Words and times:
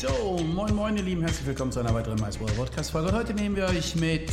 So, 0.00 0.38
moin 0.54 0.76
moin 0.76 0.96
ihr 0.96 1.02
Lieben, 1.02 1.22
herzlich 1.22 1.44
willkommen 1.44 1.72
zu 1.72 1.80
einer 1.80 1.92
weiteren 1.92 2.20
MySport 2.20 2.54
Podcast 2.54 2.92
Folge. 2.92 3.08
Und 3.08 3.16
heute 3.16 3.34
nehmen 3.34 3.56
wir 3.56 3.64
euch 3.64 3.96
mit 3.96 4.30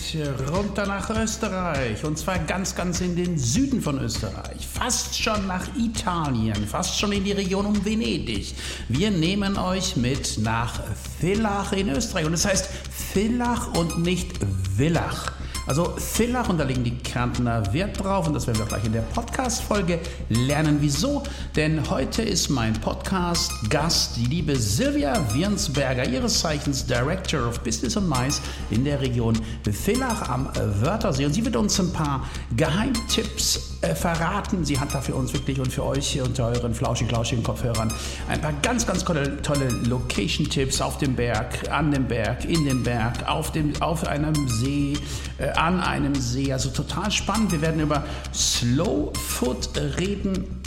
runter 0.51 0.85
nach 0.85 1.09
Österreich 1.09 2.03
und 2.05 2.19
zwar 2.19 2.37
ganz, 2.37 2.75
ganz 2.75 3.01
in 3.01 3.15
den 3.15 3.39
Süden 3.39 3.81
von 3.81 3.99
Österreich, 3.99 4.67
fast 4.67 5.19
schon 5.19 5.47
nach 5.47 5.67
Italien, 5.75 6.67
fast 6.67 6.99
schon 6.99 7.13
in 7.13 7.23
die 7.23 7.31
Region 7.31 7.65
um 7.65 7.83
Venedig. 7.83 8.53
Wir 8.89 9.09
nehmen 9.09 9.57
euch 9.57 9.97
mit 9.97 10.37
nach 10.37 10.83
Villach 11.19 11.71
in 11.71 11.89
Österreich 11.89 12.27
und 12.27 12.33
das 12.33 12.45
heißt 12.45 12.69
Villach 13.13 13.73
und 13.73 13.97
nicht 13.97 14.37
Villach. 14.77 15.34
Also 15.67 15.95
Villach, 15.97 16.49
und 16.49 16.59
da 16.59 16.63
legen 16.63 16.83
die 16.83 16.95
Kärntner 16.95 17.73
Wert 17.73 18.03
drauf, 18.03 18.27
und 18.27 18.33
das 18.33 18.45
werden 18.45 18.59
wir 18.59 18.65
gleich 18.67 18.85
in 18.85 18.93
der 18.93 19.01
Podcast-Folge 19.01 19.99
lernen. 20.29 20.77
Wieso? 20.79 21.23
Denn 21.55 21.89
heute 21.89 22.21
ist 22.21 22.49
mein 22.49 22.73
Podcast-Gast 22.73 24.17
die 24.17 24.25
liebe 24.25 24.55
Silvia 24.55 25.19
Wirnsberger, 25.33 26.07
ihres 26.07 26.39
Zeichens 26.39 26.85
Director 26.85 27.47
of 27.47 27.59
Business 27.61 27.97
and 27.97 28.07
Mais 28.07 28.41
in 28.69 28.85
der 28.85 29.01
Region 29.01 29.35
Villach 29.63 30.29
am 30.29 30.49
Wörthersee. 30.55 31.25
Und 31.25 31.33
sie 31.33 31.43
wird 31.43 31.55
uns 31.55 31.79
ein 31.79 31.91
paar 31.91 32.27
Geheimtipps 32.55 33.74
äh, 33.85 33.95
verraten. 33.95 34.65
Sie 34.65 34.79
hat 34.79 34.93
da 34.93 35.01
für 35.01 35.15
uns 35.15 35.33
wirklich 35.33 35.59
und 35.59 35.71
für 35.71 35.85
euch 35.85 36.07
hier 36.07 36.23
unter 36.23 36.47
euren 36.47 36.73
flauschig-lauschigen 36.73 37.43
Kopfhörern 37.43 37.93
ein 38.27 38.41
paar 38.41 38.53
ganz, 38.61 38.85
ganz 38.85 39.03
tolle, 39.03 39.41
tolle 39.41 39.67
Location-Tipps 39.87 40.81
auf 40.81 40.97
dem 40.97 41.15
Berg, 41.15 41.69
an 41.71 41.91
dem 41.91 42.07
Berg, 42.07 42.45
in 42.45 42.65
dem 42.65 42.83
Berg, 42.83 43.27
auf, 43.27 43.51
dem, 43.51 43.73
auf 43.81 44.07
einem 44.07 44.47
See, 44.47 44.93
äh, 45.37 45.49
an 45.51 45.79
einem 45.79 46.15
See. 46.15 46.51
Also 46.51 46.69
total 46.69 47.11
spannend. 47.11 47.51
Wir 47.51 47.61
werden 47.61 47.81
über 47.81 48.03
Slow 48.33 49.11
Food 49.13 49.69
reden. 49.97 50.61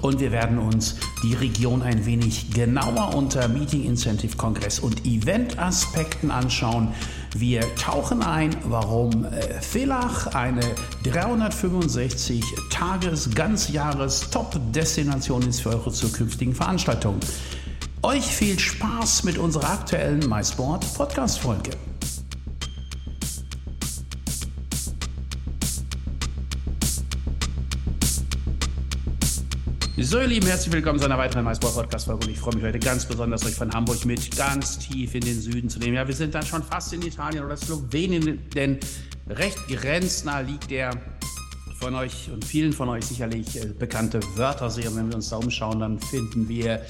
Und 0.00 0.18
wir 0.18 0.32
werden 0.32 0.58
uns 0.58 0.96
die 1.22 1.34
Region 1.34 1.82
ein 1.82 2.06
wenig 2.06 2.50
genauer 2.50 3.14
unter 3.14 3.46
Meeting 3.46 3.84
Incentive 3.84 4.36
Kongress 4.36 4.80
und 4.80 5.04
Event 5.06 5.58
Aspekten 5.58 6.30
anschauen. 6.30 6.88
Wir 7.34 7.62
tauchen 7.76 8.22
ein, 8.22 8.54
warum 8.64 9.24
äh, 9.24 9.60
Villach 9.60 10.26
eine 10.34 10.62
365 11.04 12.44
Tages, 12.68 13.34
Ganzjahres 13.34 14.28
Top-Destination 14.30 15.42
ist 15.48 15.62
für 15.62 15.70
eure 15.70 15.92
zukünftigen 15.92 16.54
Veranstaltungen. 16.54 17.20
Euch 18.02 18.26
viel 18.26 18.58
Spaß 18.58 19.24
mit 19.24 19.38
unserer 19.38 19.70
aktuellen 19.70 20.28
MySport 20.28 20.84
Podcast-Folge. 20.94 21.70
So, 30.12 30.20
ihr 30.20 30.26
Lieben, 30.26 30.46
herzlich 30.46 30.74
willkommen 30.74 30.98
zu 30.98 31.06
einer 31.06 31.16
weiteren 31.16 31.42
MySport 31.42 31.74
Podcast 31.74 32.04
Folge. 32.04 32.26
Und 32.26 32.32
ich 32.32 32.38
freue 32.38 32.54
mich 32.54 32.62
heute 32.62 32.78
ganz 32.78 33.06
besonders, 33.06 33.46
euch 33.46 33.54
von 33.54 33.72
Hamburg 33.72 34.04
mit 34.04 34.36
ganz 34.36 34.78
tief 34.78 35.14
in 35.14 35.22
den 35.22 35.40
Süden 35.40 35.70
zu 35.70 35.78
nehmen. 35.78 35.94
Ja, 35.94 36.06
wir 36.06 36.14
sind 36.14 36.34
dann 36.34 36.44
schon 36.44 36.62
fast 36.62 36.92
in 36.92 37.00
Italien 37.00 37.42
oder 37.42 37.56
Slowenien, 37.56 38.38
denn 38.54 38.78
recht 39.26 39.56
grenznah 39.68 40.40
liegt 40.40 40.70
der 40.70 40.90
von 41.80 41.94
euch 41.94 42.28
und 42.30 42.44
vielen 42.44 42.74
von 42.74 42.90
euch 42.90 43.06
sicherlich 43.06 43.56
äh, 43.56 43.68
bekannte 43.68 44.20
Wörthersee. 44.36 44.86
Und 44.86 44.96
wenn 44.96 45.08
wir 45.08 45.14
uns 45.14 45.30
da 45.30 45.36
umschauen, 45.36 45.80
dann 45.80 45.98
finden 45.98 46.46
wir 46.46 46.82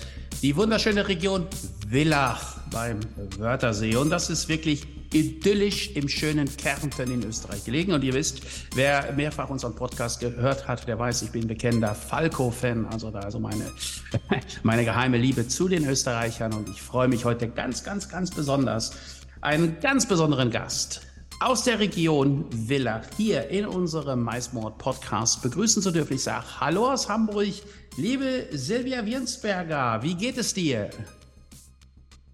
die 0.42 0.56
wunderschöne 0.56 1.06
Region 1.06 1.46
Villach 1.88 2.58
beim 2.72 2.98
Wörthersee. 3.38 3.94
Und 3.94 4.10
das 4.10 4.30
ist 4.30 4.48
wirklich 4.48 4.84
idyllisch 5.14 5.90
im 5.94 6.08
schönen 6.08 6.48
Kärnten 6.56 7.10
in 7.10 7.24
Österreich 7.24 7.64
gelegen. 7.64 7.92
Und 7.92 8.04
ihr 8.04 8.14
wisst, 8.14 8.42
wer 8.74 9.12
mehrfach 9.12 9.50
unseren 9.50 9.74
Podcast 9.74 10.20
gehört 10.20 10.68
hat, 10.68 10.86
der 10.88 10.98
weiß, 10.98 11.22
ich 11.22 11.30
bin 11.30 11.46
bekennender 11.46 11.94
Falco-Fan. 11.94 12.86
Also 12.86 13.10
da 13.10 13.20
also 13.20 13.38
meine, 13.38 13.70
meine 14.62 14.84
geheime 14.84 15.18
Liebe 15.18 15.46
zu 15.48 15.68
den 15.68 15.86
Österreichern. 15.86 16.52
Und 16.52 16.68
ich 16.68 16.82
freue 16.82 17.08
mich 17.08 17.24
heute 17.24 17.48
ganz, 17.48 17.84
ganz, 17.84 18.08
ganz 18.08 18.30
besonders, 18.30 18.92
einen 19.40 19.80
ganz 19.80 20.06
besonderen 20.06 20.50
Gast 20.50 21.02
aus 21.42 21.64
der 21.64 21.80
Region 21.80 22.44
Villa 22.52 23.02
hier 23.16 23.48
in 23.48 23.66
unserem 23.66 24.22
Maismord 24.22 24.78
Podcast 24.78 25.42
begrüßen 25.42 25.82
zu 25.82 25.90
dürfen. 25.90 26.14
Ich 26.14 26.22
sage 26.22 26.44
Hallo 26.60 26.88
aus 26.92 27.08
Hamburg, 27.08 27.52
liebe 27.96 28.46
Silvia 28.52 29.04
Wirnsberger, 29.04 30.00
wie 30.02 30.14
geht 30.14 30.38
es 30.38 30.54
dir? 30.54 30.90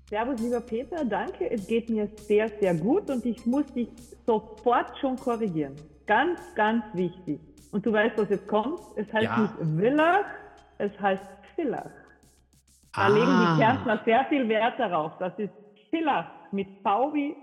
Servus, 0.09 0.41
lieber 0.41 0.63
Peter, 0.63 1.05
danke. 1.05 1.51
Es 1.51 1.67
geht 1.67 1.91
mir 1.91 2.07
sehr, 2.17 2.49
sehr 2.49 2.75
gut 2.75 3.11
und 3.11 3.27
ich 3.27 3.45
muss 3.45 3.67
dich 3.75 3.91
sofort 4.25 4.97
schon 4.99 5.17
korrigieren. 5.17 5.75
Ganz, 6.07 6.41
ganz 6.55 6.83
wichtig. 6.95 7.39
Und 7.73 7.85
du 7.85 7.93
weißt, 7.93 8.17
was 8.17 8.31
jetzt 8.31 8.49
kommt. 8.49 8.81
Es 8.97 9.13
heißt 9.13 9.25
ja. 9.25 9.41
nicht 9.43 9.55
Villach, 9.79 10.25
es 10.79 10.99
heißt 10.99 11.25
Villach. 11.55 11.91
Da 12.95 13.03
ah. 13.03 13.09
legen 13.09 13.27
die 13.27 13.61
Kärntner 13.61 14.01
sehr 14.07 14.25
viel 14.31 14.49
Wert 14.49 14.79
darauf. 14.79 15.13
Das 15.19 15.39
ist 15.39 15.53
Villach 15.91 16.31
mit 16.53 16.69
V 16.83 17.13
wie, 17.13 17.37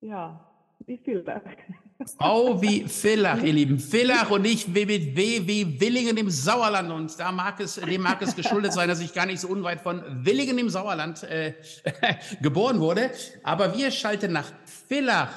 ja, 0.00 0.40
wie 0.86 0.96
Villach. 0.96 1.42
V 2.06 2.60
wie 2.62 2.88
Villach, 2.88 3.42
ihr 3.42 3.52
Lieben. 3.52 3.78
Villach 3.78 4.30
und 4.30 4.44
wie 4.44 4.86
mit 4.86 5.16
W 5.16 5.42
wie 5.46 5.80
Willingen 5.80 6.16
im 6.16 6.30
Sauerland. 6.30 6.90
Und 6.90 7.18
da 7.18 7.32
mag 7.32 7.60
es, 7.60 7.74
dem 7.76 8.02
mag 8.02 8.20
es 8.22 8.34
geschuldet 8.34 8.72
sein, 8.72 8.88
dass 8.88 9.00
ich 9.00 9.12
gar 9.12 9.26
nicht 9.26 9.40
so 9.40 9.48
unweit 9.48 9.80
von 9.80 10.02
Willingen 10.24 10.58
im 10.58 10.68
Sauerland 10.68 11.22
äh, 11.24 11.54
geboren 12.40 12.80
wurde. 12.80 13.10
Aber 13.42 13.76
wir 13.76 13.90
schalten 13.90 14.32
nach 14.32 14.50
Villach 14.88 15.32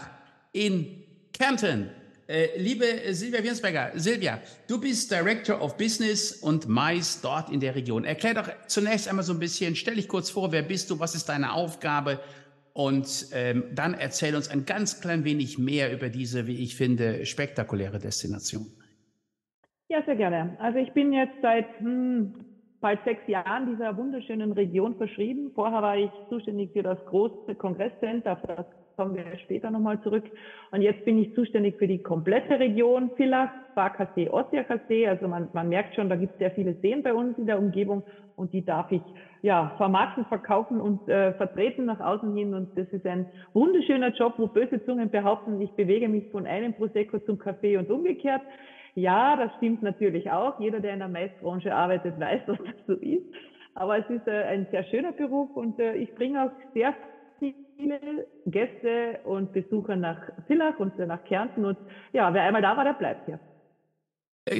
in 0.51 1.03
Kärnten. 1.33 1.89
Äh, 2.27 2.57
liebe 2.57 2.85
Silvia 3.11 3.43
Wirnsberger, 3.43 3.91
Silvia, 3.93 4.39
du 4.67 4.79
bist 4.79 5.11
Director 5.11 5.61
of 5.61 5.77
Business 5.77 6.31
und 6.31 6.67
Mais 6.67 7.21
dort 7.21 7.51
in 7.51 7.59
der 7.59 7.75
Region. 7.75 8.03
Erklär 8.03 8.33
doch 8.33 8.49
zunächst 8.65 9.07
einmal 9.07 9.23
so 9.23 9.33
ein 9.33 9.39
bisschen, 9.39 9.75
stell 9.75 9.93
dich 9.93 10.07
kurz 10.07 10.31
vor, 10.31 10.51
wer 10.51 10.63
bist 10.63 10.89
du, 10.89 10.99
was 10.99 11.13
ist 11.13 11.29
deine 11.29 11.53
Aufgabe 11.53 12.19
und 12.75 13.29
ähm, 13.33 13.63
dann 13.73 13.93
erzähl 13.93 14.35
uns 14.35 14.51
ein 14.51 14.65
ganz 14.65 14.99
klein 14.99 15.23
wenig 15.23 15.57
mehr 15.57 15.93
über 15.93 16.09
diese, 16.09 16.45
wie 16.45 16.61
ich 16.61 16.75
finde, 16.75 17.25
spektakuläre 17.25 17.99
Destination. 17.99 18.65
Ja, 19.87 20.03
sehr 20.05 20.17
gerne. 20.17 20.57
Also 20.59 20.79
ich 20.79 20.91
bin 20.91 21.13
jetzt 21.13 21.35
seit 21.41 21.67
hm, 21.79 22.33
bald 22.81 22.99
sechs 23.05 23.25
Jahren 23.27 23.71
dieser 23.71 23.95
wunderschönen 23.95 24.51
Region 24.51 24.95
verschrieben. 24.97 25.51
Vorher 25.55 25.81
war 25.81 25.97
ich 25.97 26.11
zuständig 26.27 26.71
für 26.73 26.83
das 26.83 26.97
große 27.05 27.55
Kongresscenter, 27.55 28.33
auf 28.33 28.41
das 28.41 28.65
kommen 28.97 29.15
wir 29.15 29.25
später 29.39 29.71
nochmal 29.71 30.01
zurück. 30.01 30.25
Und 30.71 30.81
jetzt 30.81 31.05
bin 31.05 31.17
ich 31.17 31.33
zuständig 31.33 31.77
für 31.77 31.87
die 31.87 31.99
komplette 31.99 32.59
Region 32.59 33.11
Villach, 33.15 33.51
Sparkassee, 33.71 34.29
Ossiakassee. 34.29 35.07
Also 35.07 35.27
man, 35.29 35.47
man 35.53 35.69
merkt 35.69 35.95
schon, 35.95 36.09
da 36.09 36.15
gibt 36.15 36.33
es 36.33 36.39
sehr 36.39 36.51
viele 36.51 36.75
Seen 36.81 37.03
bei 37.03 37.13
uns 37.13 37.37
in 37.37 37.45
der 37.45 37.57
Umgebung 37.57 38.03
und 38.35 38.53
die 38.53 38.65
darf 38.65 38.91
ich 38.91 39.01
ja 39.45 39.71
vermarkten, 39.77 40.25
verkaufen 40.25 40.81
und 40.81 41.07
äh, 41.07 41.31
vertreten 41.33 41.85
nach 41.85 41.99
außen 41.99 42.35
hin. 42.35 42.55
Und 42.55 42.75
das 42.75 42.87
ist 42.87 43.05
ein 43.05 43.27
wunderschöner 43.53 44.09
Job, 44.09 44.33
wo 44.37 44.47
böse 44.47 44.83
Zungen 44.85 45.11
behaupten, 45.11 45.61
ich 45.61 45.71
bewege 45.73 46.09
mich 46.09 46.27
von 46.31 46.47
einem 46.47 46.73
Prosecco 46.73 47.19
zum 47.19 47.37
Kaffee 47.37 47.77
und 47.77 47.91
umgekehrt. 47.91 48.41
Ja, 48.95 49.35
das 49.35 49.53
stimmt 49.57 49.83
natürlich 49.83 50.31
auch. 50.31 50.59
Jeder, 50.59 50.79
der 50.79 50.93
in 50.93 50.99
der 50.99 51.09
Maisbranche 51.09 51.73
arbeitet, 51.73 52.19
weiß, 52.19 52.41
dass 52.47 52.57
das 52.57 52.87
so 52.87 52.93
ist. 52.93 53.23
Aber 53.75 53.99
es 53.99 54.09
ist 54.09 54.27
äh, 54.27 54.45
ein 54.45 54.65
sehr 54.71 54.83
schöner 54.85 55.11
Beruf 55.11 55.55
und 55.55 55.79
äh, 55.79 55.93
ich 55.93 56.15
bringe 56.15 56.45
auch 56.45 56.51
sehr 56.73 56.95
viele 57.39 58.25
Gäste 58.47 59.19
und 59.25 59.53
Besucher 59.53 59.95
nach 59.95 60.17
Villach 60.47 60.79
und 60.79 60.97
nach 60.97 61.23
Kärnten. 61.25 61.65
Und 61.65 61.77
ja, 62.13 62.33
wer 62.33 62.43
einmal 62.43 62.63
da 62.63 62.75
war, 62.75 62.83
der 62.83 62.93
bleibt 62.93 63.27
hier. 63.27 63.39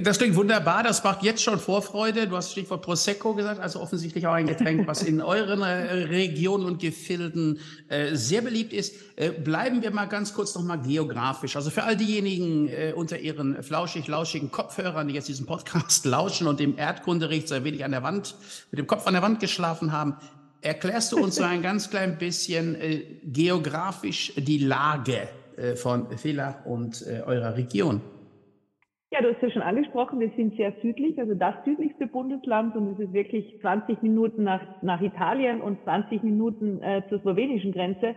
Das 0.03 0.17
klingt 0.17 0.35
wunderbar, 0.35 0.81
das 0.81 1.03
macht 1.03 1.21
jetzt 1.21 1.43
schon 1.43 1.59
Vorfreude. 1.59 2.27
Du 2.27 2.35
hast 2.35 2.51
Stichwort 2.51 2.81
Prosecco 2.81 3.35
gesagt, 3.35 3.59
also 3.59 3.79
offensichtlich 3.79 4.25
auch 4.25 4.33
ein 4.33 4.47
Getränk, 4.47 4.87
was 4.87 5.03
in 5.03 5.21
euren 5.21 5.61
äh, 5.61 6.05
Regionen 6.05 6.65
und 6.65 6.81
Gefilden 6.81 7.59
äh, 7.87 8.15
sehr 8.15 8.41
beliebt 8.41 8.73
ist. 8.73 8.95
Äh, 9.15 9.29
bleiben 9.29 9.83
wir 9.83 9.91
mal 9.91 10.07
ganz 10.07 10.33
kurz 10.33 10.55
nochmal 10.55 10.81
geografisch. 10.81 11.55
Also 11.55 11.69
für 11.69 11.83
all 11.83 11.95
diejenigen 11.95 12.67
äh, 12.67 12.93
unter 12.95 13.19
ihren 13.19 13.61
flauschig-lauschigen 13.61 14.49
Kopfhörern, 14.49 15.07
die 15.07 15.13
jetzt 15.13 15.27
diesen 15.27 15.45
Podcast 15.45 16.03
lauschen 16.07 16.47
und 16.47 16.59
im 16.61 16.79
Erdkunderecht 16.79 17.47
so 17.47 17.53
ein 17.53 17.63
wenig 17.63 17.85
an 17.85 17.91
der 17.91 18.01
Wand, 18.01 18.33
mit 18.71 18.79
dem 18.79 18.87
Kopf 18.87 19.05
an 19.05 19.13
der 19.13 19.21
Wand 19.21 19.39
geschlafen 19.39 19.91
haben, 19.91 20.15
erklärst 20.61 21.11
du 21.11 21.17
uns 21.17 21.35
so 21.35 21.43
ein 21.43 21.61
ganz 21.61 21.91
klein 21.91 22.17
bisschen 22.17 22.73
äh, 22.73 23.03
geografisch 23.23 24.33
die 24.35 24.57
Lage 24.57 25.27
äh, 25.57 25.75
von 25.75 26.17
Villach 26.17 26.65
und 26.65 27.05
eurer 27.27 27.55
Region? 27.55 28.01
Ja, 29.15 29.21
du 29.21 29.33
hast 29.33 29.41
ja 29.41 29.49
schon 29.49 29.61
angesprochen, 29.61 30.19
wir 30.19 30.29
sind 30.35 30.57
sehr 30.57 30.73
südlich, 30.81 31.17
also 31.17 31.35
das 31.35 31.55
südlichste 31.63 32.05
Bundesland 32.05 32.75
und 32.75 32.91
es 32.91 32.99
ist 32.99 33.13
wirklich 33.13 33.57
20 33.61 34.01
Minuten 34.01 34.43
nach, 34.43 34.59
nach 34.81 34.99
Italien 34.99 35.61
und 35.61 35.81
20 35.83 36.21
Minuten 36.21 36.81
äh, 36.81 37.01
zur 37.07 37.21
slowenischen 37.21 37.71
Grenze. 37.71 38.13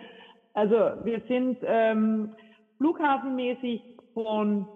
Also 0.55 0.75
wir 1.05 1.21
sind 1.29 1.59
ähm, 1.63 2.35
flughafenmäßig 2.79 3.81
von 4.13 4.67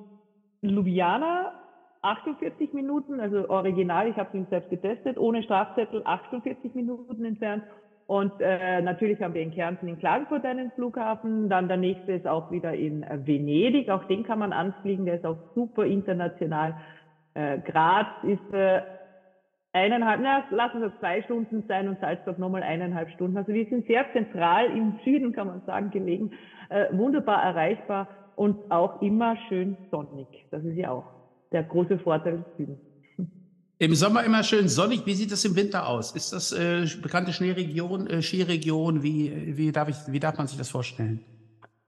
Ljubljana 0.61 1.55
48 2.03 2.73
Minuten, 2.73 3.19
also 3.19 3.49
original, 3.49 4.07
ich 4.07 4.17
habe 4.17 4.37
ihn 4.37 4.47
selbst 4.49 4.71
getestet, 4.71 5.19
ohne 5.19 5.43
Strafzettel 5.43 6.03
48 6.05 6.73
Minuten 6.77 7.25
entfernt. 7.25 7.65
Und 8.13 8.43
äh, 8.43 8.83
natürlich 8.83 9.23
haben 9.23 9.33
wir 9.33 9.41
in 9.41 9.53
Kärnten 9.53 9.89
in 9.89 9.99
Klagenfurt 9.99 10.45
einen 10.45 10.71
Flughafen. 10.73 11.49
Dann 11.49 11.69
der 11.69 11.79
nächste 11.79 12.13
ist 12.13 12.27
auch 12.27 12.51
wieder 12.51 12.75
in 12.75 13.07
Venedig. 13.25 13.89
Auch 13.89 14.05
den 14.05 14.23
kann 14.23 14.39
man 14.39 14.53
anfliegen. 14.53 15.07
Der 15.07 15.15
ist 15.15 15.25
auch 15.25 15.39
super 15.55 15.87
international. 15.87 16.75
Äh, 17.33 17.61
Graz 17.61 18.09
ist 18.25 18.53
äh, 18.53 18.83
eineinhalb, 19.73 20.21
na, 20.23 20.45
lassen 20.51 20.83
wir 20.83 20.93
zwei 20.99 21.23
Stunden 21.23 21.65
sein 21.67 21.89
und 21.89 22.01
Salzburg 22.01 22.39
nochmal 22.39 22.63
eineinhalb 22.63 23.09
Stunden. 23.13 23.39
Also 23.39 23.55
wir 23.55 23.65
sind 23.65 23.87
sehr 23.87 24.05
zentral 24.13 24.67
im 24.67 24.99
Süden, 25.05 25.33
kann 25.33 25.47
man 25.47 25.63
sagen, 25.63 25.91
gelegen. 25.91 26.33
Äh, 26.69 26.89
wunderbar 26.93 27.43
erreichbar 27.43 28.09
und 28.37 28.71
auch 28.71 29.01
immer 29.01 29.39
schön 29.49 29.79
sonnig. 29.91 30.27
Das 30.51 30.63
ist 30.65 30.77
ja 30.77 30.91
auch 30.91 31.07
der 31.51 31.63
große 31.63 31.99
Vorteil 32.01 32.45
des 32.45 32.57
Südens. 32.59 32.92
Im 33.83 33.95
Sommer 33.95 34.23
immer 34.23 34.45
schön 34.45 34.69
sonnig. 34.69 35.07
Wie 35.07 35.15
sieht 35.15 35.33
das 35.33 35.45
im 35.45 35.57
Winter 35.57 35.89
aus? 35.89 36.15
Ist 36.15 36.33
das 36.33 36.53
äh, 36.53 36.87
bekannte 37.03 37.33
Schneeregion, 37.33 38.07
äh, 38.07 38.23
Skiregion? 38.23 39.03
Wie, 39.03 39.57
wie, 39.57 39.73
darf 39.73 39.89
ich, 39.89 39.97
wie 40.07 40.21
darf 40.21 40.39
man 40.39 40.47
sich 40.47 40.57
das 40.57 40.71
vorstellen? 40.71 41.19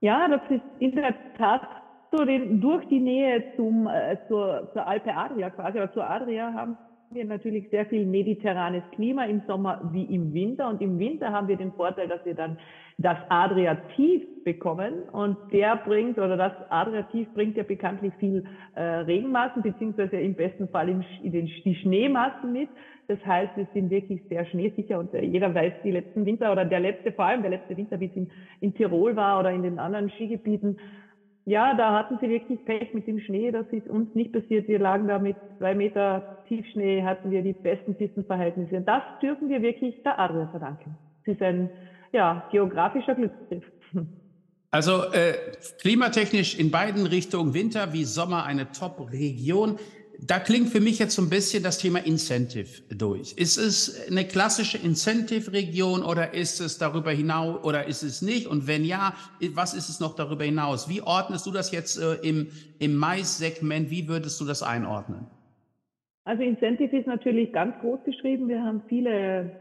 Ja, 0.01 0.27
das 0.27 0.41
ist 0.51 0.65
in 0.81 0.91
der 0.97 1.15
Tat 1.39 1.63
so 2.11 2.25
durch 2.25 2.85
die 2.89 2.99
Nähe 2.99 3.45
zum, 3.55 3.87
äh, 3.87 4.17
zur, 4.27 4.71
zur 4.73 4.85
Alpe 4.85 5.15
Adria 5.15 5.51
quasi, 5.51 5.79
oder 5.79 5.93
zur 5.93 6.11
Adria 6.11 6.53
haben 6.53 6.77
wir 7.15 7.25
natürlich 7.25 7.69
sehr 7.71 7.87
viel 7.87 8.07
mediterranes 8.07 8.83
Klima 8.93 9.25
im 9.25 9.43
Sommer 9.47 9.89
wie 9.93 10.05
im 10.05 10.35
Winter. 10.35 10.69
Und 10.69 10.81
im 10.83 10.99
Winter 10.99 11.31
haben 11.31 11.49
wir 11.49 11.57
den 11.57 11.73
Vorteil, 11.73 12.09
dass 12.09 12.25
wir 12.25 12.35
dann 12.35 12.59
das 12.99 13.17
Adriativ 13.29 14.23
bekommen 14.45 15.03
und 15.11 15.37
der 15.53 15.77
bringt 15.77 16.19
oder 16.19 16.37
das 16.37 16.53
Adriativ 16.71 17.29
bringt 17.35 17.57
ja 17.57 17.65
bekanntlich 17.65 18.13
viel 18.21 18.45
äh, 18.75 18.83
Regenmassen 18.83 19.63
beziehungsweise 19.63 20.17
im 20.17 20.35
besten 20.35 20.69
Fall 20.69 20.89
im, 20.89 21.05
den, 21.23 21.51
die 21.65 21.75
Schneemassen 21.77 22.53
mit. 22.53 22.69
Das 23.09 23.19
heißt, 23.27 23.57
wir 23.57 23.67
sind 23.75 23.91
wirklich 23.91 24.23
sehr 24.29 24.47
schneesicher 24.47 24.99
und 24.99 25.13
äh, 25.13 25.25
jeder 25.25 25.55
weiß, 25.55 25.73
die 25.83 25.91
letzten 25.91 26.25
Winter 26.25 26.53
oder 26.53 26.65
der 26.65 26.81
letzte, 26.81 27.13
vor 27.13 27.25
allem 27.25 27.43
der 27.43 27.51
letzte 27.51 27.77
Winter, 27.77 27.99
wie 28.01 28.07
es 28.07 28.17
in, 28.17 28.31
in 28.61 28.75
Tirol 28.75 29.17
war 29.17 29.41
oder 29.41 29.51
in 29.51 29.63
den 29.63 29.79
anderen 29.79 30.11
Skigebieten, 30.11 30.79
ja, 31.47 31.75
da 31.75 31.93
hatten 31.93 32.19
sie 32.21 32.29
wirklich 32.29 32.65
Pech 32.65 32.95
mit 32.95 33.07
dem 33.07 33.21
Schnee. 33.21 33.51
Das 33.51 33.67
ist 33.71 33.87
uns 33.89 34.15
nicht 34.15 34.33
passiert. 34.33 34.67
Wir 34.67 34.79
lagen 34.79 35.09
da 35.09 35.19
mit 35.19 35.37
zwei 35.59 35.75
Meter 35.75 36.43
Tiefschnee, 36.49 37.03
hatten 37.03 37.31
wir 37.31 37.43
die 37.43 37.53
besten 37.53 37.95
Pistenverhältnisse. 37.95 38.81
Das 38.81 39.03
dürfen 39.21 39.49
wir 39.49 39.61
wirklich 39.61 40.03
der 40.03 40.19
Adria 40.19 40.49
verdanken. 40.49 40.97
Es 41.23 41.35
ist 41.35 41.43
ein 41.43 41.69
ja, 42.13 42.49
geografischer 42.51 43.15
Glücksgriff. 43.15 43.65
Also 44.71 45.05
äh, 45.13 45.35
klimatechnisch 45.81 46.59
in 46.59 46.71
beiden 46.73 47.07
Richtungen, 47.07 47.55
Winter 47.55 47.93
wie 47.93 48.05
Sommer, 48.05 48.45
eine 48.45 48.73
Top-Region. 48.73 49.79
Da 50.27 50.39
klingt 50.39 50.71
für 50.71 50.81
mich 50.81 50.99
jetzt 50.99 51.17
so 51.17 51.23
ein 51.23 51.29
bisschen 51.29 51.63
das 51.63 51.77
Thema 51.77 51.99
Incentive 51.99 52.83
durch. 52.89 53.35
Ist 53.37 53.59
es 53.59 54.09
eine 54.11 54.25
klassische 54.25 54.79
Incentive-Region 54.79 56.03
oder 56.03 56.33
ist 56.33 56.61
es 56.61 56.79
darüber 56.79 57.11
hinaus 57.11 57.63
oder 57.63 57.87
ist 57.87 58.03
es 58.03 58.23
nicht? 58.23 58.47
Und 58.47 58.67
wenn 58.67 58.85
ja, 58.85 59.13
was 59.55 59.75
ist 59.75 59.91
es 59.91 60.01
noch 60.01 60.17
darüber 60.17 60.45
hinaus? 60.45 60.89
Wie 60.89 61.03
ordnest 61.03 61.45
du 61.45 61.51
das 61.51 61.73
jetzt 61.73 61.99
äh, 61.99 62.27
im, 62.27 62.49
im 62.79 62.97
Mais-Segment? 62.97 63.91
Wie 63.91 64.09
würdest 64.09 64.41
du 64.41 64.47
das 64.47 64.63
einordnen? 64.63 65.27
Also 66.25 66.43
Incentive 66.43 66.97
ist 66.97 67.07
natürlich 67.07 67.53
ganz 67.53 67.79
groß 67.81 68.03
geschrieben. 68.05 68.49
Wir 68.49 68.63
haben 68.63 68.83
viele 68.89 69.61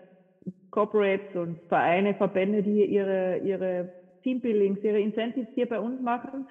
Corporates 0.71 1.35
und 1.35 1.59
Vereine, 1.67 2.15
Verbände, 2.15 2.63
die 2.63 2.85
ihre, 2.85 3.39
ihre 3.39 3.91
Teambuildings, 4.23 4.79
ihre 4.81 5.01
Incentives 5.01 5.49
hier 5.55 5.67
bei 5.67 5.79
uns 5.79 6.01
machen, 6.01 6.47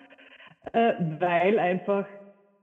äh, 0.75 0.93
weil 1.19 1.59
einfach 1.59 2.07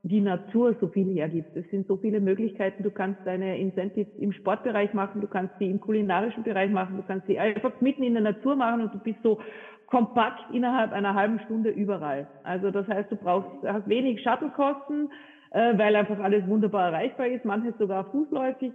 die 0.04 0.22
Natur 0.22 0.76
so 0.80 0.88
viel 0.88 1.14
hergibt. 1.14 1.56
Es 1.56 1.70
sind 1.70 1.88
so 1.88 1.98
viele 1.98 2.22
Möglichkeiten. 2.22 2.84
Du 2.84 2.92
kannst 2.92 3.20
deine 3.26 3.58
Incentives 3.58 4.14
im 4.18 4.32
Sportbereich 4.32 4.94
machen, 4.94 5.22
du 5.22 5.28
kannst 5.28 5.58
sie 5.60 5.70
im 5.70 5.82
kulinarischen 5.82 6.44
Bereich 6.44 6.72
machen, 6.72 6.98
du 6.98 7.04
kannst 7.04 7.28
sie 7.28 7.38
einfach 7.38 7.82
mitten 7.82 8.04
in 8.04 8.14
der 8.14 8.24
Natur 8.24 8.56
machen 8.56 8.82
und 8.82 8.94
du 8.94 9.00
bist 9.00 9.22
so 9.24 9.40
kompakt 9.88 10.54
innerhalb 10.54 10.94
einer 10.94 11.16
halben 11.16 11.40
Stunde 11.42 11.70
überall. 11.70 12.28
Also 12.44 12.72
das 12.72 12.88
heißt, 12.88 13.12
du 13.12 13.16
brauchst, 13.16 13.50
hast 13.66 13.90
wenig 13.90 14.22
Shuttlekosten, 14.22 15.10
äh, 15.52 15.78
weil 15.78 15.96
einfach 15.96 16.20
alles 16.20 16.48
wunderbar 16.48 16.92
erreichbar 16.92 17.28
ist, 17.28 17.44
manches 17.44 17.78
sogar 17.78 18.06
fußläufig. 18.12 18.72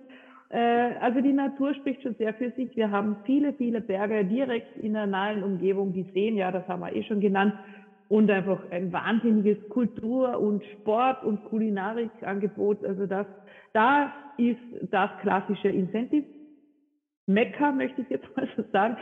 Äh, 0.51 0.59
also 1.01 1.21
die 1.21 1.33
Natur 1.33 1.73
spricht 1.75 2.03
schon 2.03 2.17
sehr 2.17 2.35
für 2.35 2.51
sich. 2.51 2.77
Wir 2.77 2.91
haben 2.91 3.17
viele, 3.25 3.53
viele 3.53 3.81
Berge 3.81 4.25
direkt 4.25 4.77
in 4.79 4.95
der 4.95 5.07
nahen 5.07 5.43
Umgebung, 5.43 5.93
die 5.93 6.07
Seen, 6.13 6.37
ja, 6.37 6.51
das 6.51 6.67
haben 6.69 6.81
wir 6.81 6.95
eh 6.95 7.05
schon 7.05 7.21
genannt, 7.21 7.55
und 8.09 8.31
einfach 8.31 8.71
ein 8.71 8.93
wahnsinniges 8.93 9.69
Kultur- 9.69 10.39
und 10.39 10.65
Sport- 10.65 11.25
und 11.25 11.45
Kulinarikangebot. 11.45 12.85
Also 12.85 13.07
das, 13.07 13.27
da 13.73 14.13
ist 14.37 14.61
das 14.91 15.11
klassische 15.21 15.69
Incentive. 15.69 16.27
Mekka 17.27 17.73
möchte 17.73 18.03
ich 18.03 18.11
jetzt 18.11 18.27
mal 18.37 18.49
so 18.57 18.65
sagen. 18.73 18.97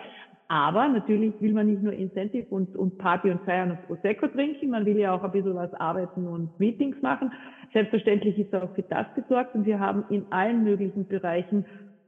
Aber 0.49 0.87
natürlich 0.87 1.40
will 1.40 1.54
man 1.54 1.66
nicht 1.66 1.82
nur 1.82 1.94
Incentive 1.94 2.46
und, 2.50 2.76
und 2.76 2.99
Party 2.99 3.31
und 3.31 3.40
Feiern 3.43 3.70
und 3.70 3.82
Prosecco 3.87 4.26
trinken, 4.28 4.69
man 4.69 4.84
will 4.84 4.99
ja 4.99 5.14
auch 5.14 5.25
ein 5.25 5.32
bisschen 5.32 5.55
was 5.55 5.72
arbeiten 5.72 6.26
und 6.26 6.50
Meetings 6.60 7.00
machen. 7.00 7.32
Selbstverständlich 7.72 8.38
ist 8.38 8.55
auch 8.55 8.75
für 8.75 8.82
das 8.82 9.06
gesorgt 9.14 9.55
und 9.55 9.64
wir 9.64 9.81
haben 9.81 10.05
in 10.10 10.26
allen 10.31 10.62
möglichen 10.62 11.06
Bereichen 11.06 11.64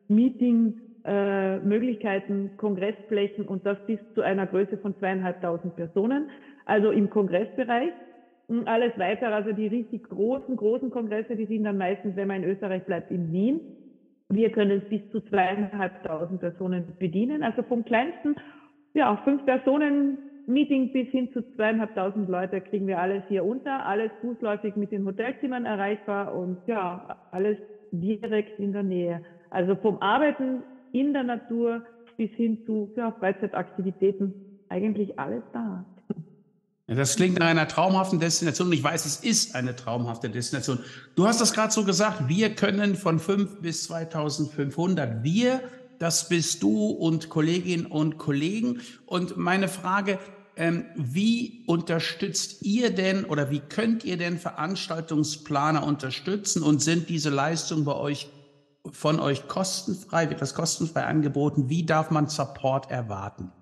Meeting, 0.08 0.75
äh, 1.06 1.58
Möglichkeiten, 1.61 2.50
Kongressflächen 2.58 3.47
und 3.47 3.64
das 3.64 3.79
bis 3.87 3.99
zu 4.14 4.20
einer 4.20 4.47
Größe 4.47 4.76
von 4.76 4.94
zweieinhalbtausend 4.99 5.75
Personen, 5.75 6.29
also 6.64 6.90
im 6.90 7.11
Kongressbereich. 7.11 7.92
Und 8.47 8.68
alles 8.68 8.92
weitere, 8.99 9.33
also 9.33 9.52
die 9.52 9.68
richtig 9.68 10.09
großen, 10.09 10.56
großen 10.56 10.90
Kongresse, 10.90 11.35
die 11.35 11.47
sind 11.47 11.64
dann 11.64 11.78
meistens, 11.78 12.14
wenn 12.14 12.28
man 12.28 12.42
in 12.42 12.50
Österreich 12.50 12.85
bleibt, 12.85 13.11
in 13.11 13.33
Wien. 13.33 13.61
Wir 14.28 14.50
können 14.50 14.83
bis 14.90 15.00
zu 15.11 15.21
zweieinhalbtausend 15.23 16.40
Personen 16.40 16.85
bedienen, 16.99 17.42
also 17.42 17.62
vom 17.62 17.85
kleinsten, 17.85 18.37
ja, 18.92 19.16
fünf 19.25 19.44
Personen 19.44 20.18
Meeting 20.47 20.92
bis 20.92 21.09
hin 21.09 21.33
zu 21.33 21.42
zweieinhalbtausend 21.54 22.28
Leute 22.28 22.61
kriegen 22.61 22.87
wir 22.87 22.99
alles 22.99 23.23
hier 23.28 23.44
unter, 23.44 23.87
alles 23.87 24.11
fußläufig 24.21 24.76
mit 24.76 24.92
den 24.92 25.06
Hotelzimmern 25.06 25.64
erreichbar 25.64 26.35
und 26.35 26.59
ja, 26.66 27.16
alles 27.30 27.56
direkt 27.92 28.59
in 28.59 28.73
der 28.73 28.83
Nähe. 28.83 29.23
Also 29.50 29.75
vom 29.76 29.99
Arbeiten 30.02 30.62
in 30.92 31.12
der 31.14 31.23
Natur 31.23 31.83
bis 32.16 32.30
hin 32.33 32.59
zu 32.66 32.92
ja, 32.97 33.11
Freizeitaktivitäten, 33.12 34.35
eigentlich 34.68 35.18
alles 35.18 35.42
da. 35.52 35.85
Das 36.87 37.17
klingt 37.17 37.38
nach 37.38 37.47
einer 37.47 37.67
traumhaften 37.67 38.21
Destination 38.21 38.69
und 38.69 38.75
ich 38.75 38.85
weiß, 38.85 39.07
es 39.07 39.17
ist 39.17 39.55
eine 39.55 39.75
traumhafte 39.75 40.29
Destination. 40.29 40.81
Du 41.14 41.26
hast 41.26 41.41
das 41.41 41.55
gerade 41.55 41.73
so 41.73 41.85
gesagt, 41.85 42.29
wir 42.29 42.55
können 42.55 42.95
von 42.95 43.19
5 43.19 43.62
bis 43.62 43.85
2500. 43.85 45.23
Wir, 45.23 45.62
das 45.99 46.29
bist 46.29 46.62
du 46.62 46.88
und 46.88 47.31
Kolleginnen 47.31 47.87
und 47.87 48.19
Kollegen. 48.19 48.83
Und 49.07 49.38
meine 49.38 49.69
Frage, 49.69 50.19
ähm, 50.57 50.85
wie 50.95 51.64
unterstützt 51.67 52.62
ihr 52.62 52.95
denn 52.95 53.25
oder 53.25 53.50
wie 53.50 53.61
könnt 53.61 54.05
ihr 54.05 54.19
denn 54.19 54.38
Veranstaltungsplaner 54.38 55.85
unterstützen 55.85 56.62
und 56.62 56.83
sind 56.83 57.09
diese 57.09 57.31
Leistungen 57.31 57.87
bei 57.87 57.95
euch 57.95 58.29
von 58.93 59.21
euch 59.21 59.49
kostenfrei? 59.49 60.29
Wird 60.29 60.43
das 60.43 60.55
kostenfrei 60.55 61.05
angeboten? 61.05 61.71
Wie 61.71 61.87
darf 61.87 62.11
man 62.11 62.29
Support 62.29 62.91
erwarten? 62.91 63.53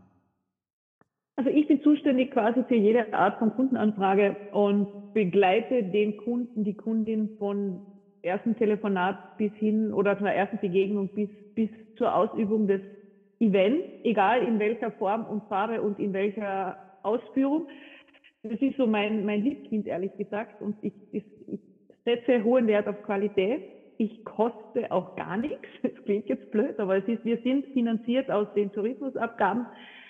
Also 1.37 1.51
ich 1.51 1.67
bin 1.67 1.81
zuständig 1.83 2.31
quasi 2.31 2.63
für 2.65 2.75
jede 2.75 3.13
Art 3.15 3.39
von 3.39 3.55
Kundenanfrage 3.55 4.37
und 4.53 5.15
begleite 5.15 5.83
den 5.83 6.17
Kunden, 6.19 6.65
die 6.65 6.75
Kundin 6.75 7.37
von 7.39 7.81
ersten 8.23 8.57
Telefonat 8.57 9.37
bis 9.39 9.53
hin 9.55 9.93
oder 9.93 10.17
von 10.17 10.27
der 10.27 10.37
ersten 10.37 10.59
Begegnung 10.59 11.09
bis, 11.09 11.31
bis 11.55 11.71
zur 11.97 12.15
Ausübung 12.15 12.67
des 12.67 12.81
Events, 13.41 13.85
egal 14.05 14.43
in 14.43 14.59
welcher 14.59 14.93
Form 14.93 15.25
und 15.25 15.43
Farbe 15.49 15.83
und 15.83 15.99
in 15.99 16.13
welcher 16.13 16.77
Ausführung. 17.03 17.67
Das 18.43 18.61
ist 18.61 18.77
so 18.77 18.87
mein, 18.87 19.25
mein 19.25 19.43
Liebkind, 19.43 19.87
ehrlich 19.87 20.17
gesagt. 20.17 20.61
Und 20.63 20.77
ich, 20.83 20.93
ich, 21.13 21.25
setze 22.05 22.43
hohen 22.43 22.67
Wert 22.67 22.89
auf 22.89 23.03
Qualität. 23.03 23.63
Ich 23.99 24.25
koste 24.25 24.91
auch 24.91 25.17
gar 25.17 25.37
nichts. 25.37 25.69
Das 25.83 25.93
klingt 26.05 26.29
jetzt 26.29 26.51
blöd, 26.51 26.79
aber 26.81 26.97
es 26.97 27.07
ist, 27.07 27.25
wir 27.25 27.39
sind 27.39 27.67
finanziert 27.67 28.31
aus 28.31 28.49
den 28.55 28.73
Tourismusabgaben. 28.73 29.67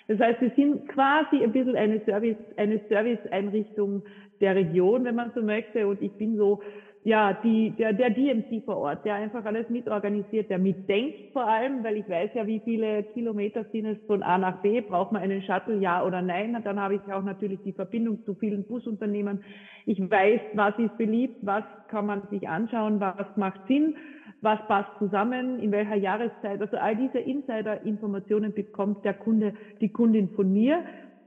Das 0.07 0.19
heißt, 0.19 0.41
wir 0.41 0.51
sind 0.55 0.87
quasi 0.89 1.43
ein 1.43 1.51
bisschen 1.51 1.75
eine 1.75 2.01
Service, 2.05 2.37
eine 2.57 2.79
Serviceeinrichtung 2.89 4.03
der 4.41 4.55
Region, 4.55 5.05
wenn 5.05 5.15
man 5.15 5.31
so 5.33 5.41
möchte. 5.41 5.87
Und 5.87 6.01
ich 6.01 6.11
bin 6.13 6.37
so 6.37 6.61
ja, 7.05 7.33
die, 7.43 7.71
der, 7.71 7.91
der 7.91 8.11
DMC 8.11 8.63
vor 8.63 8.77
Ort, 8.77 9.03
der 9.03 9.15
einfach 9.15 9.43
alles 9.43 9.69
mitorganisiert, 9.69 10.49
der 10.49 10.57
mitdenkt 10.57 11.33
vor 11.33 11.45
allem, 11.45 11.83
weil 11.83 11.97
ich 11.97 12.07
weiß 12.07 12.31
ja, 12.33 12.47
wie 12.47 12.61
viele 12.63 13.03
Kilometer 13.03 13.65
sind 13.71 13.85
es 13.85 13.97
von 14.07 14.23
A 14.23 14.37
nach 14.37 14.61
B, 14.61 14.79
braucht 14.79 15.11
man 15.11 15.21
einen 15.21 15.41
Shuttle, 15.41 15.79
ja 15.79 16.05
oder 16.05 16.21
nein? 16.21 16.55
Und 16.55 16.65
dann 16.65 16.79
habe 16.79 16.95
ich 16.95 17.13
auch 17.13 17.23
natürlich 17.23 17.59
die 17.65 17.73
Verbindung 17.73 18.23
zu 18.23 18.35
vielen 18.35 18.63
Busunternehmen. 18.63 19.43
Ich 19.85 19.99
weiß, 19.99 20.39
was 20.53 20.79
ist 20.79 20.97
beliebt, 20.97 21.35
was 21.41 21.65
kann 21.89 22.05
man 22.05 22.21
sich 22.29 22.47
anschauen, 22.47 23.01
was 23.01 23.35
macht 23.35 23.67
Sinn, 23.67 23.95
was 24.43 24.59
passt 24.67 24.91
zusammen, 24.99 25.59
in 25.59 25.71
welcher 25.71 25.95
Jahreszeit. 25.95 26.61
Also 26.61 26.77
all 26.77 26.95
diese 26.95 27.19
Insider-Informationen 27.19 28.53
bekommt 28.53 29.03
der 29.05 29.13
Kunde, 29.13 29.53
die 29.81 29.89
Kundin 29.89 30.29
von 30.29 30.51
mir 30.51 30.83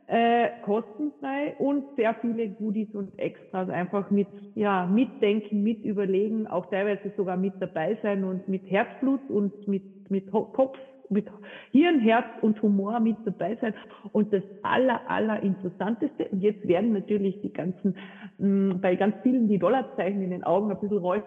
äh, 0.08 0.50
kostenfrei 0.64 1.56
und 1.58 1.84
sehr 1.96 2.14
viele 2.20 2.48
Goodies 2.48 2.94
und 2.94 3.18
Extras 3.18 3.68
einfach 3.68 4.10
mit, 4.10 4.28
ja, 4.54 4.86
mitdenken, 4.86 5.62
mit 5.62 5.84
überlegen, 5.84 6.46
auch 6.46 6.66
teilweise 6.66 7.12
sogar 7.16 7.36
mit 7.36 7.54
dabei 7.58 7.98
sein 8.02 8.24
und 8.24 8.46
mit 8.48 8.70
Herzblut 8.70 9.28
und 9.28 9.66
mit, 9.66 10.10
mit 10.10 10.30
Kopf, 10.30 10.78
mit 11.08 11.26
Hirn, 11.72 12.00
Herz 12.00 12.26
und 12.40 12.60
Humor 12.62 13.00
mit 13.00 13.16
dabei 13.24 13.56
sein. 13.60 13.74
Und 14.12 14.32
das 14.32 14.42
aller, 14.62 15.00
aller 15.08 15.42
interessanteste, 15.42 16.26
und 16.30 16.40
jetzt 16.40 16.66
werden 16.68 16.92
natürlich 16.92 17.40
die 17.42 17.52
ganzen, 17.52 17.96
mh, 18.38 18.74
mm, 18.74 18.80
bei 18.80 18.94
ganz 18.96 19.16
vielen 19.22 19.48
die 19.48 19.58
Dollarzeichen 19.58 20.22
in 20.22 20.30
den 20.30 20.44
Augen 20.44 20.70
ein 20.70 20.78
bisschen 20.78 20.98
rollen. 20.98 21.22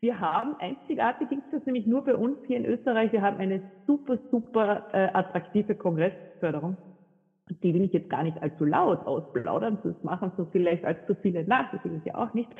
Wir 0.00 0.20
haben 0.20 0.54
einzigartig 0.60 1.28
gibt 1.28 1.52
es 1.52 1.66
nämlich 1.66 1.86
nur 1.86 2.04
bei 2.04 2.14
uns 2.14 2.38
hier 2.46 2.58
in 2.58 2.66
Österreich. 2.66 3.12
Wir 3.12 3.22
haben 3.22 3.38
eine 3.38 3.62
super, 3.86 4.18
super 4.30 4.86
äh, 4.92 5.08
attraktive 5.12 5.74
Kongressförderung 5.74 6.76
die 7.62 7.74
will 7.74 7.84
ich 7.84 7.92
jetzt 7.92 8.10
gar 8.10 8.22
nicht 8.22 8.40
allzu 8.42 8.64
laut 8.64 9.06
ausplaudern, 9.06 9.78
das 9.82 10.02
machen 10.02 10.32
so 10.36 10.46
vielleicht 10.46 10.84
allzu 10.84 11.14
viele 11.22 11.44
nach, 11.44 11.70
das 11.72 11.84
will 11.84 11.96
ich 11.96 12.04
ja 12.04 12.14
auch 12.14 12.34
nicht. 12.34 12.50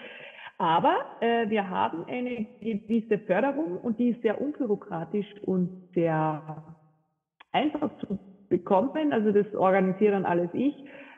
Aber 0.58 0.96
äh, 1.20 1.48
wir 1.48 1.70
haben 1.70 2.04
eine 2.08 2.46
gewisse 2.60 3.18
Förderung 3.20 3.78
und 3.78 3.98
die 3.98 4.08
ist 4.08 4.22
sehr 4.22 4.40
unbürokratisch 4.40 5.26
und 5.42 5.70
sehr 5.94 6.64
einfach 7.52 7.90
zu 7.98 8.18
bekommen. 8.48 9.12
Also 9.12 9.30
das 9.30 9.54
organisieren 9.54 10.24
alles 10.24 10.50
ich. 10.54 10.74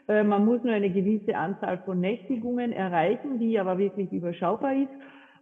Äh, 0.09 0.25
man 0.25 0.45
muss 0.45 0.62
nur 0.62 0.75
eine 0.75 0.91
gewisse 0.91 1.37
Anzahl 1.37 1.79
von 1.87 2.00
Nächtigungen 2.00 2.73
erreichen, 2.73 3.39
die 3.39 3.59
aber 3.59 3.79
wirklich 3.79 4.12
überschaubar 4.12 4.75
ist. 4.75 4.93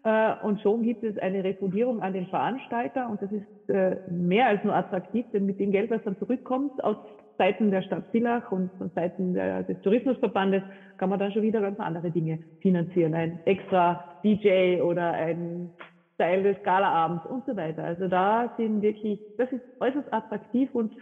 Äh, 0.05 0.35
und 0.43 0.61
schon 0.61 0.83
gibt 0.83 1.03
es 1.03 1.19
eine 1.19 1.43
Refundierung 1.45 2.03
an 2.03 2.13
den 2.13 2.27
Veranstalter 2.27 3.09
und 3.11 3.21
das 3.21 3.31
ist 3.33 3.69
äh, 3.69 3.97
mehr 4.11 4.47
als 4.47 4.63
nur 4.65 4.75
attraktiv, 4.75 5.27
denn 5.33 5.47
mit 5.47 5.59
dem 5.59 5.73
Geld, 5.73 5.91
was 5.91 6.03
dann 6.05 6.17
zurückkommt 6.19 6.83
aus 6.85 6.97
Seiten 7.37 7.71
der 7.71 7.83
Stadt 7.83 8.05
Villach 8.11 8.51
und 8.51 8.71
von 8.79 8.91
Seiten 8.97 9.35
des 9.35 9.81
Tourismusverbandes 9.83 10.63
kann 10.97 11.09
man 11.09 11.21
dann 11.21 11.31
schon 11.31 11.43
wieder 11.43 11.61
ganz 11.61 11.79
andere 11.79 12.11
Dinge 12.11 12.41
finanzieren. 12.61 13.15
Ein 13.15 13.39
extra 13.45 14.19
DJ 14.25 14.81
oder 14.81 15.13
ein 15.13 15.71
Teil 16.19 16.43
des 16.43 16.61
Galaabends 16.65 17.25
und 17.27 17.47
so 17.47 17.57
weiter. 17.57 17.85
Also 17.85 18.09
da 18.09 18.53
sind 18.57 18.83
wirklich, 18.83 19.21
das 19.39 19.51
ist 19.53 19.63
äußerst 19.81 20.13
attraktiv 20.13 20.69
und 20.75 20.93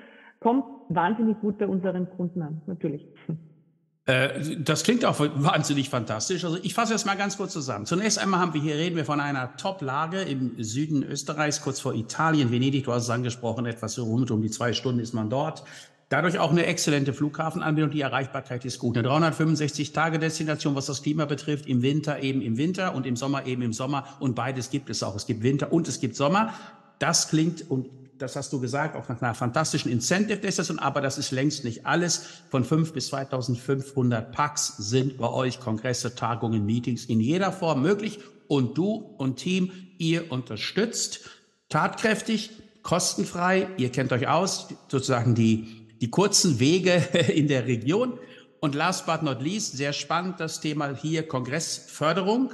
kommt 0.41 0.65
wahnsinnig 0.91 1.41
gut 1.41 1.59
bei 1.59 1.67
unseren 1.67 2.09
Kunden 2.11 2.43
an, 2.43 2.61
natürlich. 2.67 3.07
Äh, 4.07 4.57
das 4.59 4.85
klingt 4.85 5.05
auch 5.05 5.19
wahnsinnig 5.19 5.91
fantastisch. 5.91 6.45
Also 6.45 6.59
ich 6.63 6.75
fasse 6.75 6.95
es 6.95 7.05
mal 7.05 7.17
ganz 7.17 7.37
kurz 7.37 7.53
zusammen. 7.53 7.87
Zunächst 7.87 8.19
einmal 8.19 8.41
haben 8.41 8.55
wir 8.55 8.61
hier 8.61 8.77
reden 8.77 8.97
wir 8.97 9.05
von 9.05 9.21
einer 9.21 9.57
Top-Lage 9.57 10.23
im 10.23 10.63
Süden 10.63 11.03
Österreichs, 11.03 11.61
kurz 11.61 11.81
vor 11.81 11.95
Italien, 11.95 12.51
Venedig. 12.53 12.85
Du 12.85 12.93
hast 12.93 13.05
es 13.05 13.11
angesprochen, 13.11 13.67
etwas 13.67 13.99
rund 13.99 14.31
um 14.31 14.43
die 14.43 14.51
zwei 14.51 14.73
Stunden 14.73 15.01
ist 15.01 15.13
man 15.13 15.29
dort. 15.29 15.65
Dadurch 16.09 16.39
auch 16.39 16.53
eine 16.53 16.67
exzellente 16.67 17.13
Flughafenanbindung. 17.13 17.91
Die 17.91 18.01
Erreichbarkeit 18.01 18.65
ist 18.65 18.79
gut. 18.79 18.97
Eine 18.97 19.09
365-Tage-Destination, 19.09 20.77
was 20.77 20.87
das 20.87 21.03
Klima 21.03 21.25
betrifft, 21.25 21.67
im 21.67 21.83
Winter 21.83 22.23
eben 22.23 22.43
im 22.43 22.57
Winter 22.57 22.95
und 22.95 23.07
im 23.07 23.17
Sommer 23.17 23.45
eben 23.45 23.63
im 23.63 23.73
Sommer. 23.73 24.07
Und 24.21 24.37
beides 24.37 24.71
gibt 24.71 24.89
es 24.89 25.03
auch. 25.03 25.17
Es 25.17 25.27
gibt 25.27 25.43
Winter 25.43 25.73
und 25.73 25.89
es 25.89 25.99
gibt 25.99 26.15
Sommer. 26.15 26.55
Das 27.01 27.27
klingt, 27.27 27.69
und 27.69 27.89
das 28.19 28.37
hast 28.37 28.53
du 28.53 28.61
gesagt, 28.61 28.97
auch 28.97 29.09
nach 29.09 29.21
einer 29.21 29.35
fantastischen 29.35 29.91
Incentive-Destination. 29.91 30.79
Aber 30.79 31.01
das 31.01 31.19
ist 31.19 31.31
längst 31.31 31.65
nicht 31.65 31.87
alles. 31.87 32.27
Von 32.51 32.65
5 32.65 32.93
bis 32.93 33.09
2500 33.09 34.33
Packs 34.33 34.77
sind 34.79 35.19
bei 35.19 35.29
euch 35.29 35.61
Kongresse, 35.61 36.15
Tagungen, 36.15 36.65
Meetings 36.65 37.05
in 37.07 37.21
jeder 37.21 37.53
Form 37.53 37.83
möglich. 37.83 38.21
Und 38.49 38.79
du 38.79 38.93
und 38.95 39.37
Team, 39.37 39.73
ihr 39.99 40.31
unterstützt 40.31 41.21
tatkräftig, 41.69 42.51
kostenfrei. 42.83 43.69
Ihr 43.77 43.91
kennt 43.91 44.13
euch 44.13 44.29
aus, 44.29 44.69
sozusagen 44.89 45.35
die 45.35 45.87
die 46.01 46.11
kurzen 46.11 46.61
Wege 46.61 46.93
in 47.35 47.49
der 47.49 47.67
Region. 47.67 48.19
Und 48.61 48.75
last 48.75 49.07
but 49.07 49.23
not 49.23 49.43
least, 49.43 49.77
sehr 49.77 49.93
spannend 49.93 50.41
das 50.41 50.61
Thema 50.61 50.95
hier 50.95 51.27
Kongressförderung, 51.27 52.53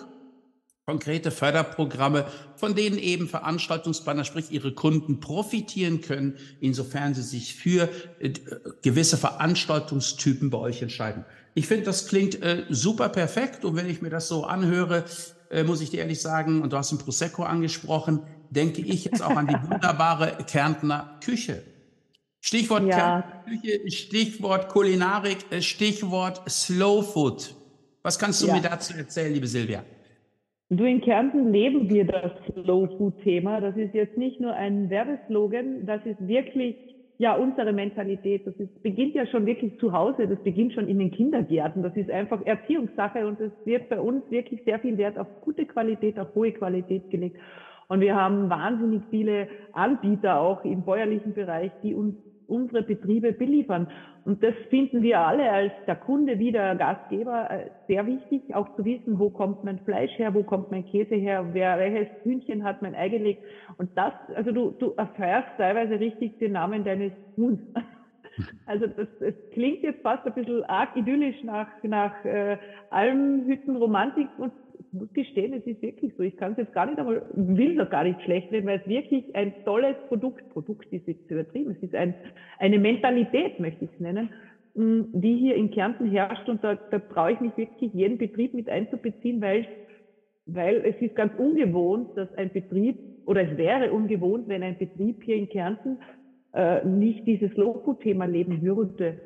konkrete 0.86 1.30
Förderprogramme, 1.30 2.26
von 2.56 2.74
denen 2.74 2.98
eben 2.98 3.28
Veranstaltungsplaner, 3.28 4.24
sprich 4.24 4.50
ihre 4.50 4.72
Kunden 4.72 5.20
profitieren 5.20 6.00
können, 6.00 6.38
insofern 6.60 7.14
sie 7.14 7.22
sich 7.22 7.54
für 7.54 7.88
äh, 8.18 8.32
gewisse 8.82 9.16
Veranstaltungstypen 9.16 10.50
bei 10.50 10.58
euch 10.58 10.82
entscheiden. 10.82 11.24
Ich 11.54 11.68
finde, 11.68 11.84
das 11.84 12.08
klingt 12.08 12.42
äh, 12.42 12.64
super 12.68 13.08
perfekt 13.10 13.64
und 13.64 13.76
wenn 13.76 13.88
ich 13.88 14.02
mir 14.02 14.10
das 14.10 14.26
so 14.26 14.44
anhöre, 14.44 15.04
äh, 15.50 15.62
muss 15.62 15.80
ich 15.80 15.90
dir 15.90 16.00
ehrlich 16.00 16.20
sagen, 16.20 16.62
und 16.62 16.72
du 16.72 16.76
hast 16.76 16.90
den 16.90 16.98
Prosecco 16.98 17.44
angesprochen, 17.44 18.20
denke 18.50 18.82
ich 18.82 19.04
jetzt 19.04 19.22
auch 19.22 19.36
an 19.36 19.46
die 19.46 19.54
wunderbare 19.70 20.38
Kärntner 20.48 21.20
Küche. 21.24 21.62
Stichwort 22.40 22.86
ja. 22.86 23.44
Küche, 23.46 23.88
Stichwort 23.88 24.68
Kulinarik, 24.68 25.46
äh, 25.50 25.62
Stichwort 25.62 26.42
Slow 26.50 27.04
Food. 27.04 27.54
Was 28.02 28.18
kannst 28.18 28.42
du 28.42 28.48
ja. 28.48 28.54
mir 28.54 28.62
dazu 28.62 28.94
erzählen, 28.94 29.32
liebe 29.32 29.46
Silvia? 29.46 29.84
Du, 30.74 30.84
in 30.84 31.02
Kärnten 31.02 31.52
leben 31.52 31.90
wir 31.90 32.06
das 32.06 32.32
Slow 32.50 32.88
Food 32.96 33.20
Thema. 33.22 33.60
Das 33.60 33.76
ist 33.76 33.92
jetzt 33.92 34.16
nicht 34.16 34.40
nur 34.40 34.54
ein 34.54 34.88
Werbeslogan, 34.88 35.84
das 35.84 36.00
ist 36.06 36.26
wirklich 36.26 36.76
ja 37.18 37.34
unsere 37.34 37.74
Mentalität. 37.74 38.46
Das 38.46 38.54
ist, 38.54 38.82
beginnt 38.82 39.14
ja 39.14 39.26
schon 39.26 39.44
wirklich 39.44 39.78
zu 39.80 39.92
Hause, 39.92 40.26
das 40.26 40.42
beginnt 40.42 40.72
schon 40.72 40.88
in 40.88 40.98
den 40.98 41.10
Kindergärten. 41.10 41.82
Das 41.82 41.94
ist 41.94 42.10
einfach 42.10 42.40
Erziehungssache 42.46 43.26
und 43.26 43.38
es 43.38 43.52
wird 43.66 43.90
bei 43.90 44.00
uns 44.00 44.22
wirklich 44.30 44.64
sehr 44.64 44.78
viel 44.78 44.96
Wert 44.96 45.18
auf 45.18 45.26
gute 45.42 45.66
Qualität, 45.66 46.18
auf 46.18 46.34
hohe 46.34 46.52
Qualität 46.52 47.10
gelegt. 47.10 47.36
Und 47.88 48.00
wir 48.00 48.16
haben 48.16 48.48
wahnsinnig 48.48 49.02
viele 49.10 49.48
Anbieter 49.72 50.40
auch 50.40 50.64
im 50.64 50.86
bäuerlichen 50.86 51.34
Bereich, 51.34 51.70
die 51.82 51.94
uns 51.94 52.14
unsere 52.52 52.82
Betriebe 52.82 53.32
beliefern. 53.32 53.88
Und 54.24 54.42
das 54.42 54.54
finden 54.70 55.02
wir 55.02 55.18
alle 55.18 55.50
als 55.50 55.72
der 55.86 55.96
Kunde 55.96 56.38
wie 56.38 56.52
der 56.52 56.76
Gastgeber 56.76 57.50
äh, 57.50 57.70
sehr 57.88 58.06
wichtig, 58.06 58.54
auch 58.54 58.76
zu 58.76 58.84
wissen, 58.84 59.18
wo 59.18 59.30
kommt 59.30 59.64
mein 59.64 59.80
Fleisch 59.80 60.12
her, 60.18 60.34
wo 60.34 60.42
kommt 60.42 60.70
mein 60.70 60.84
Käse 60.84 61.14
her, 61.16 61.46
wer, 61.52 61.78
welches 61.78 62.08
Hühnchen 62.22 62.62
hat 62.62 62.82
mein 62.82 62.94
Ei 62.94 63.08
gelegt. 63.08 63.42
Und 63.78 63.90
das, 63.96 64.12
also 64.36 64.52
du, 64.52 64.70
du 64.78 64.92
erfährst 64.96 65.48
teilweise 65.56 65.98
richtig 65.98 66.38
den 66.38 66.52
Namen 66.52 66.84
deines 66.84 67.12
Huhns. 67.36 67.60
Also 68.64 68.86
das, 68.86 69.08
das 69.20 69.34
klingt 69.52 69.82
jetzt 69.82 70.00
fast 70.00 70.26
ein 70.26 70.32
bisschen 70.32 70.64
arg 70.64 70.96
idyllisch 70.96 71.44
nach, 71.44 71.68
nach 71.82 72.24
äh, 72.24 72.56
Almhüttenromantik 72.88 74.28
und 74.38 74.52
muss 74.92 75.12
gestehen, 75.12 75.52
es 75.54 75.66
ist 75.66 75.80
wirklich 75.82 76.12
so. 76.16 76.22
Ich 76.22 76.36
kann 76.36 76.52
es 76.52 76.58
jetzt 76.58 76.74
gar 76.74 76.86
nicht 76.86 76.98
einmal, 76.98 77.22
will 77.34 77.76
doch 77.76 77.90
gar 77.90 78.04
nicht 78.04 78.20
schlecht 78.22 78.52
reden, 78.52 78.66
weil 78.66 78.80
es 78.80 78.86
wirklich 78.86 79.34
ein 79.34 79.52
tolles 79.64 79.96
Produkt, 80.08 80.48
Produkt 80.50 80.92
ist 80.92 81.06
jetzt 81.06 81.30
übertrieben, 81.30 81.72
es 81.72 81.82
ist 81.82 81.94
ein, 81.94 82.14
eine 82.58 82.78
Mentalität, 82.78 83.58
möchte 83.58 83.86
ich 83.86 83.90
es 83.92 84.00
nennen, 84.00 84.30
mm, 84.74 85.02
die 85.12 85.36
hier 85.36 85.56
in 85.56 85.70
Kärnten 85.70 86.10
herrscht 86.10 86.48
und 86.48 86.62
da, 86.62 86.74
da 86.74 86.98
traue 86.98 87.32
ich 87.32 87.40
mich 87.40 87.56
wirklich, 87.56 87.92
jeden 87.94 88.18
Betrieb 88.18 88.54
mit 88.54 88.68
einzubeziehen, 88.68 89.40
weil, 89.40 89.66
weil 90.46 90.76
es 90.84 91.00
ist 91.00 91.16
ganz 91.16 91.32
ungewohnt, 91.38 92.16
dass 92.16 92.32
ein 92.34 92.50
Betrieb, 92.52 92.98
oder 93.26 93.50
es 93.50 93.56
wäre 93.56 93.92
ungewohnt, 93.92 94.48
wenn 94.48 94.62
ein 94.62 94.78
Betrieb 94.78 95.22
hier 95.22 95.36
in 95.36 95.48
Kärnten 95.48 95.98
äh, 96.52 96.84
nicht 96.84 97.26
dieses 97.26 97.56
Loco-Thema 97.56 98.26
leben 98.26 98.60
würde. 98.62 99.20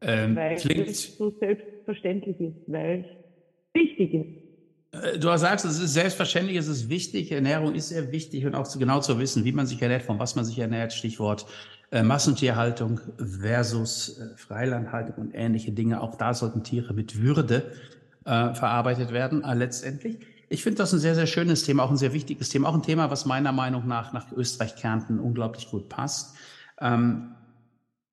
Ähm, 0.00 0.36
weil 0.36 0.54
es 0.54 1.18
so 1.18 1.30
selbstverständlich 1.30 2.40
ist, 2.40 2.56
weil 2.68 3.04
wichtig 3.78 4.14
ist. 4.14 5.04
Äh, 5.04 5.18
du 5.18 5.36
sagst, 5.36 5.64
es 5.64 5.78
ist 5.78 5.94
selbstverständlich, 5.94 6.56
es 6.56 6.68
ist 6.68 6.88
wichtig. 6.88 7.32
Ernährung 7.32 7.74
ist 7.74 7.88
sehr 7.88 8.10
wichtig 8.12 8.46
und 8.46 8.54
auch 8.54 8.66
genau 8.78 9.00
zu 9.00 9.18
wissen, 9.18 9.44
wie 9.44 9.52
man 9.52 9.66
sich 9.66 9.80
ernährt, 9.80 10.02
von 10.02 10.18
was 10.18 10.34
man 10.36 10.44
sich 10.44 10.58
ernährt. 10.58 10.92
Stichwort 10.92 11.46
äh, 11.90 12.02
Massentierhaltung 12.02 13.00
versus 13.18 14.18
äh, 14.18 14.36
Freilandhaltung 14.36 15.16
und 15.16 15.34
ähnliche 15.34 15.72
Dinge. 15.72 16.00
Auch 16.00 16.16
da 16.16 16.34
sollten 16.34 16.62
Tiere 16.62 16.92
mit 16.92 17.22
Würde 17.22 17.72
äh, 18.24 18.54
verarbeitet 18.54 19.12
werden, 19.12 19.42
letztendlich. 19.54 20.18
Ich 20.50 20.62
finde 20.62 20.78
das 20.78 20.92
ein 20.92 20.98
sehr, 20.98 21.14
sehr 21.14 21.26
schönes 21.26 21.62
Thema, 21.62 21.84
auch 21.84 21.90
ein 21.90 21.96
sehr 21.96 22.12
wichtiges 22.12 22.48
Thema, 22.48 22.68
auch 22.68 22.74
ein 22.74 22.82
Thema, 22.82 23.10
was 23.10 23.26
meiner 23.26 23.52
Meinung 23.52 23.86
nach 23.86 24.12
nach 24.12 24.30
Österreich-Kärnten 24.32 25.18
unglaublich 25.18 25.70
gut 25.70 25.88
passt. 25.88 26.36
Ähm, 26.80 27.34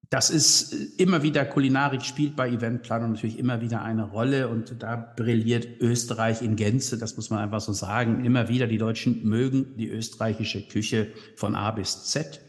das 0.10 0.30
ist 0.30 0.74
äh, 0.74 1.04
immer 1.04 1.24
wieder, 1.24 1.46
Kulinarik 1.46 2.04
spielt 2.04 2.36
bei 2.36 2.50
Eventplanung 2.50 3.14
natürlich 3.14 3.40
immer 3.40 3.62
wieder 3.62 3.82
eine 3.82 4.04
Rolle 4.04 4.48
und 4.48 4.82
da 4.82 4.96
brilliert 4.96 5.68
Österreich 5.80 6.42
in 6.42 6.56
Gänze, 6.56 6.98
das 6.98 7.16
muss 7.16 7.30
man 7.30 7.40
einfach 7.40 7.62
so 7.62 7.74
sagen. 7.74 8.24
Immer 8.26 8.50
wieder, 8.50 8.68
die 8.68 8.78
Deutschen 8.78 9.28
mögen 9.28 9.76
die 9.78 9.90
österreichische 9.90 10.68
Küche 10.68 11.08
von 11.36 11.56
A 11.56 11.72
bis 11.72 12.06
Z. 12.06 12.42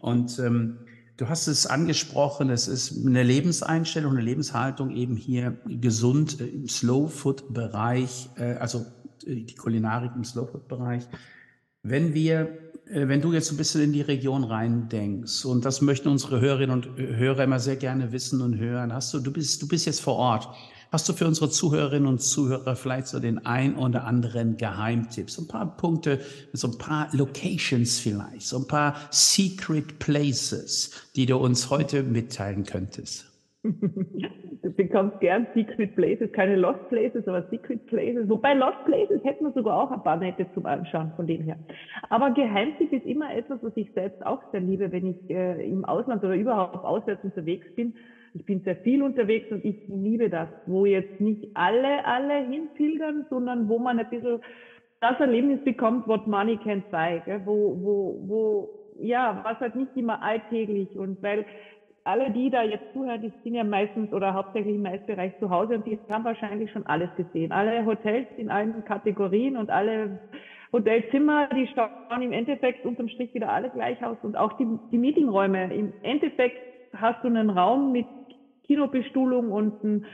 Und 0.00 0.38
ähm, 0.38 0.78
du 1.16 1.28
hast 1.28 1.46
es 1.46 1.66
angesprochen, 1.66 2.50
es 2.50 2.68
ist 2.68 3.06
eine 3.06 3.22
Lebenseinstellung, 3.22 4.12
eine 4.12 4.22
Lebenshaltung 4.22 4.90
eben 4.90 5.16
hier 5.16 5.58
gesund 5.66 6.40
im 6.40 6.68
Slow-Food-Bereich, 6.68 8.28
also 8.36 8.84
die 9.26 9.54
Kulinarik 9.54 10.12
im 10.14 10.24
Slow-Food-Bereich. 10.24 11.08
Wenn 11.82 12.12
wir 12.12 12.40
äh, 12.40 12.67
wenn 12.90 13.20
du 13.20 13.32
jetzt 13.32 13.50
ein 13.50 13.56
bisschen 13.56 13.82
in 13.82 13.92
die 13.92 14.00
Region 14.00 14.44
rein 14.44 14.88
denkst, 14.88 15.44
und 15.44 15.64
das 15.64 15.80
möchten 15.80 16.08
unsere 16.08 16.40
Hörerinnen 16.40 16.76
und 16.76 16.96
Hörer 16.96 17.44
immer 17.44 17.60
sehr 17.60 17.76
gerne 17.76 18.12
wissen 18.12 18.40
und 18.40 18.58
hören, 18.58 18.92
hast 18.92 19.12
du, 19.12 19.20
du 19.20 19.30
bist, 19.30 19.60
du 19.62 19.68
bist 19.68 19.86
jetzt 19.86 20.00
vor 20.00 20.16
Ort. 20.16 20.48
Hast 20.90 21.06
du 21.06 21.12
für 21.12 21.26
unsere 21.26 21.50
Zuhörerinnen 21.50 22.08
und 22.08 22.22
Zuhörer 22.22 22.74
vielleicht 22.74 23.08
so 23.08 23.20
den 23.20 23.44
ein 23.44 23.76
oder 23.76 24.04
anderen 24.04 24.56
Geheimtipp? 24.56 25.30
So 25.30 25.42
ein 25.42 25.48
paar 25.48 25.76
Punkte, 25.76 26.18
so 26.54 26.68
ein 26.68 26.78
paar 26.78 27.08
Locations 27.12 27.98
vielleicht, 27.98 28.46
so 28.46 28.56
ein 28.56 28.66
paar 28.66 28.96
Secret 29.10 29.98
Places, 29.98 30.90
die 31.14 31.26
du 31.26 31.36
uns 31.36 31.68
heute 31.68 32.02
mitteilen 32.02 32.64
könntest? 32.64 33.27
Du 34.62 34.70
bekommst 34.70 35.20
gern 35.20 35.46
Secret 35.54 35.94
Places, 35.94 36.32
keine 36.32 36.56
Lost 36.56 36.88
Places, 36.88 37.26
aber 37.28 37.42
Secret 37.50 37.86
Places. 37.86 38.28
Wobei 38.28 38.54
Lost 38.54 38.84
Places 38.84 39.22
hätten 39.24 39.44
wir 39.44 39.52
sogar 39.52 39.82
auch 39.82 39.90
ein 39.90 40.02
paar 40.02 40.16
nette 40.16 40.46
zum 40.54 40.66
Anschauen 40.66 41.12
von 41.16 41.26
dem 41.26 41.42
her. 41.42 41.56
Aber 42.08 42.30
Geheimtipp 42.30 42.92
ist 42.92 43.06
immer 43.06 43.34
etwas, 43.34 43.58
was 43.62 43.76
ich 43.76 43.92
selbst 43.92 44.24
auch 44.24 44.40
sehr 44.52 44.60
liebe, 44.60 44.90
wenn 44.92 45.06
ich 45.06 45.30
äh, 45.30 45.68
im 45.68 45.84
Ausland 45.84 46.24
oder 46.24 46.34
überhaupt 46.34 46.84
auswärts 46.84 47.24
unterwegs 47.24 47.66
bin. 47.74 47.94
Ich 48.34 48.44
bin 48.44 48.60
sehr 48.60 48.76
viel 48.76 49.02
unterwegs 49.02 49.50
und 49.50 49.64
ich 49.64 49.76
liebe 49.88 50.28
das, 50.28 50.48
wo 50.66 50.86
jetzt 50.86 51.20
nicht 51.20 51.48
alle, 51.54 52.04
alle 52.04 52.46
hinpilgern, 52.46 53.26
sondern 53.30 53.68
wo 53.68 53.78
man 53.78 53.98
ein 53.98 54.10
bisschen 54.10 54.40
das 55.00 55.18
Erlebnis 55.20 55.62
bekommt, 55.64 56.06
what 56.08 56.26
money 56.26 56.56
can 56.56 56.82
buy, 56.90 57.22
gell? 57.24 57.40
wo, 57.44 57.76
wo, 57.80 58.20
wo, 58.26 58.68
ja, 59.00 59.40
was 59.44 59.58
halt 59.60 59.76
nicht 59.76 59.96
immer 59.96 60.22
alltäglich 60.22 60.96
und 60.98 61.22
weil 61.22 61.44
alle, 62.08 62.30
die 62.30 62.48
da 62.50 62.62
jetzt 62.62 62.90
zuhören, 62.92 63.20
die 63.20 63.32
sind 63.44 63.54
ja 63.54 63.64
meistens 63.64 64.12
oder 64.12 64.32
hauptsächlich 64.32 64.74
im 64.76 64.86
Eisbereich 64.86 65.38
zu 65.38 65.50
Hause 65.50 65.74
und 65.74 65.86
die 65.86 65.98
haben 66.08 66.24
wahrscheinlich 66.24 66.70
schon 66.70 66.86
alles 66.86 67.14
gesehen. 67.16 67.52
Alle 67.52 67.84
Hotels 67.84 68.26
in 68.36 68.50
allen 68.50 68.82
Kategorien 68.84 69.56
und 69.56 69.70
alle 69.70 70.18
Hotelzimmer, 70.72 71.48
die 71.48 71.68
schauen 71.68 72.22
im 72.22 72.32
Endeffekt 72.32 72.86
unterm 72.86 73.08
Strich 73.08 73.32
wieder 73.34 73.52
alle 73.52 73.70
gleich 73.70 74.02
aus 74.02 74.16
und 74.22 74.36
auch 74.36 74.54
die, 74.54 74.66
die 74.90 74.98
Meetingräume. 74.98 75.72
Im 75.74 75.92
Endeffekt 76.02 76.58
hast 76.96 77.22
du 77.22 77.28
einen 77.28 77.50
Raum 77.50 77.92
mit 77.92 78.06
Kinobestuhlung 78.66 79.50
und 79.52 79.84
ein 79.84 80.06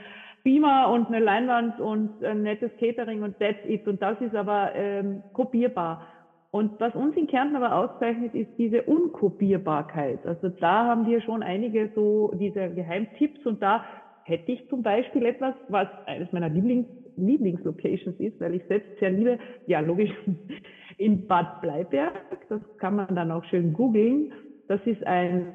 Beamer 0.42 0.90
und 0.90 1.08
eine 1.08 1.20
Leinwand 1.20 1.80
und 1.80 2.22
ein 2.22 2.42
nettes 2.42 2.70
Catering 2.76 3.22
und 3.22 3.38
that's 3.38 3.64
it. 3.64 3.86
Und 3.86 4.02
das 4.02 4.20
ist 4.20 4.34
aber 4.34 4.74
ähm, 4.74 5.22
kopierbar. 5.32 6.06
Und 6.54 6.78
was 6.78 6.94
uns 6.94 7.16
in 7.16 7.26
Kärnten 7.26 7.56
aber 7.56 7.74
auszeichnet, 7.74 8.32
ist 8.32 8.48
diese 8.58 8.82
Unkopierbarkeit. 8.82 10.24
Also 10.24 10.50
da 10.50 10.86
haben 10.86 11.04
wir 11.04 11.20
schon 11.20 11.42
einige 11.42 11.90
so 11.96 12.32
diese 12.38 12.70
Geheimtipps 12.70 13.44
und 13.44 13.60
da 13.60 13.82
hätte 14.22 14.52
ich 14.52 14.68
zum 14.68 14.84
Beispiel 14.84 15.26
etwas, 15.26 15.56
was 15.66 15.88
eines 16.06 16.30
meiner 16.30 16.48
Lieblings, 16.48 16.86
Lieblingslocations 17.16 18.20
ist, 18.20 18.40
weil 18.40 18.54
ich 18.54 18.62
selbst 18.68 18.88
sehr 19.00 19.10
liebe, 19.10 19.40
ja 19.66 19.80
logisch, 19.80 20.12
in 20.96 21.26
Bad 21.26 21.60
Bleiberg, 21.60 22.22
das 22.48 22.60
kann 22.78 22.94
man 22.94 23.16
dann 23.16 23.32
auch 23.32 23.42
schön 23.46 23.72
googeln. 23.72 24.32
Das 24.68 24.80
ist 24.84 25.04
ein, 25.08 25.54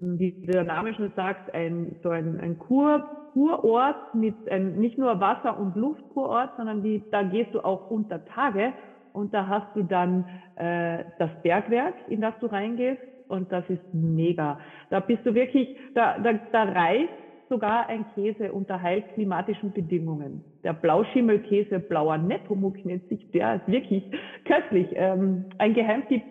wie 0.00 0.32
der 0.32 0.64
Name 0.64 0.94
schon 0.94 1.12
sagt, 1.14 1.54
ein, 1.54 1.94
so 2.02 2.08
ein, 2.08 2.40
ein 2.40 2.58
Kur, 2.58 3.08
Kurort 3.34 4.16
mit 4.16 4.34
ein, 4.50 4.80
nicht 4.80 4.98
nur 4.98 5.20
Wasser- 5.20 5.60
und 5.60 5.76
Luftkurort, 5.76 6.56
sondern 6.56 6.82
die, 6.82 7.04
da 7.12 7.22
gehst 7.22 7.54
du 7.54 7.60
auch 7.60 7.88
unter 7.88 8.24
Tage 8.24 8.72
und 9.12 9.34
da 9.34 9.46
hast 9.46 9.74
du 9.74 9.82
dann 9.82 10.24
äh, 10.56 11.04
das 11.18 11.30
Bergwerk, 11.42 11.94
in 12.08 12.20
das 12.20 12.34
du 12.40 12.46
reingehst 12.46 13.00
und 13.28 13.50
das 13.52 13.64
ist 13.68 13.82
mega. 13.92 14.58
Da 14.90 15.00
bist 15.00 15.24
du 15.24 15.34
wirklich, 15.34 15.76
da, 15.94 16.18
da, 16.18 16.32
da 16.52 16.62
reißt 16.64 17.08
sogar 17.48 17.88
ein 17.88 18.04
Käse 18.14 18.52
unter 18.52 18.80
heilklimatischen 18.80 19.72
Bedingungen. 19.72 20.44
Der 20.62 20.72
Blauschimmelkäse, 20.72 21.80
blauer 21.80 22.18
Nepomuk 22.18 22.84
nennt 22.84 23.08
sich, 23.08 23.30
der 23.32 23.56
ist 23.56 23.68
wirklich 23.68 24.04
köstlich. 24.44 24.88
Ähm, 24.94 25.46
ein 25.58 25.74
Geheimtipp 25.74 26.22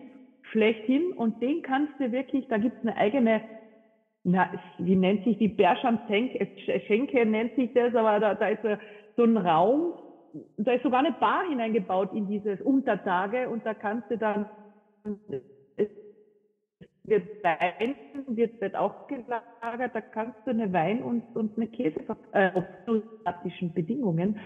schlechthin 0.52 1.12
und 1.14 1.42
den 1.42 1.62
kannst 1.62 1.94
du 2.00 2.12
wirklich, 2.12 2.48
da 2.48 2.58
gibt's 2.58 2.82
eine 2.82 2.96
eigene 2.96 3.42
na, 4.24 4.50
wie 4.78 4.96
nennt 4.96 5.24
sich 5.24 5.38
die 5.38 5.48
Berscham-Schenke, 5.48 7.26
nennt 7.26 7.56
sich 7.56 7.72
das, 7.74 7.96
aber 7.96 8.20
da, 8.20 8.36
da 8.36 8.50
ist 8.50 8.60
so 9.16 9.24
ein 9.24 9.38
Raum, 9.38 9.94
da 10.58 10.74
ist 10.74 10.84
sogar 10.84 11.00
eine 11.00 11.14
Bar 11.14 11.48
hineingebaut 11.48 12.14
in 12.14 12.28
dieses 12.28 12.62
Untertage 12.62 13.50
und 13.50 13.66
da 13.66 13.74
kannst 13.74 14.10
du 14.12 14.18
dann, 14.18 14.46
es 15.78 15.88
wird 17.04 17.44
Wein, 17.44 17.96
wird, 18.28 18.62
wird 18.62 18.76
auch 18.76 19.08
gelagert, 19.08 19.94
da 19.94 20.02
kannst 20.02 20.40
du 20.46 20.52
eine 20.52 20.72
Wein 20.72 21.02
und, 21.02 21.24
und 21.36 21.58
eine 21.58 21.68
Käse, 21.68 22.00
äh, 22.32 22.52
auf 22.54 22.64
statischen 23.22 23.74
Bedingungen. 23.74 24.38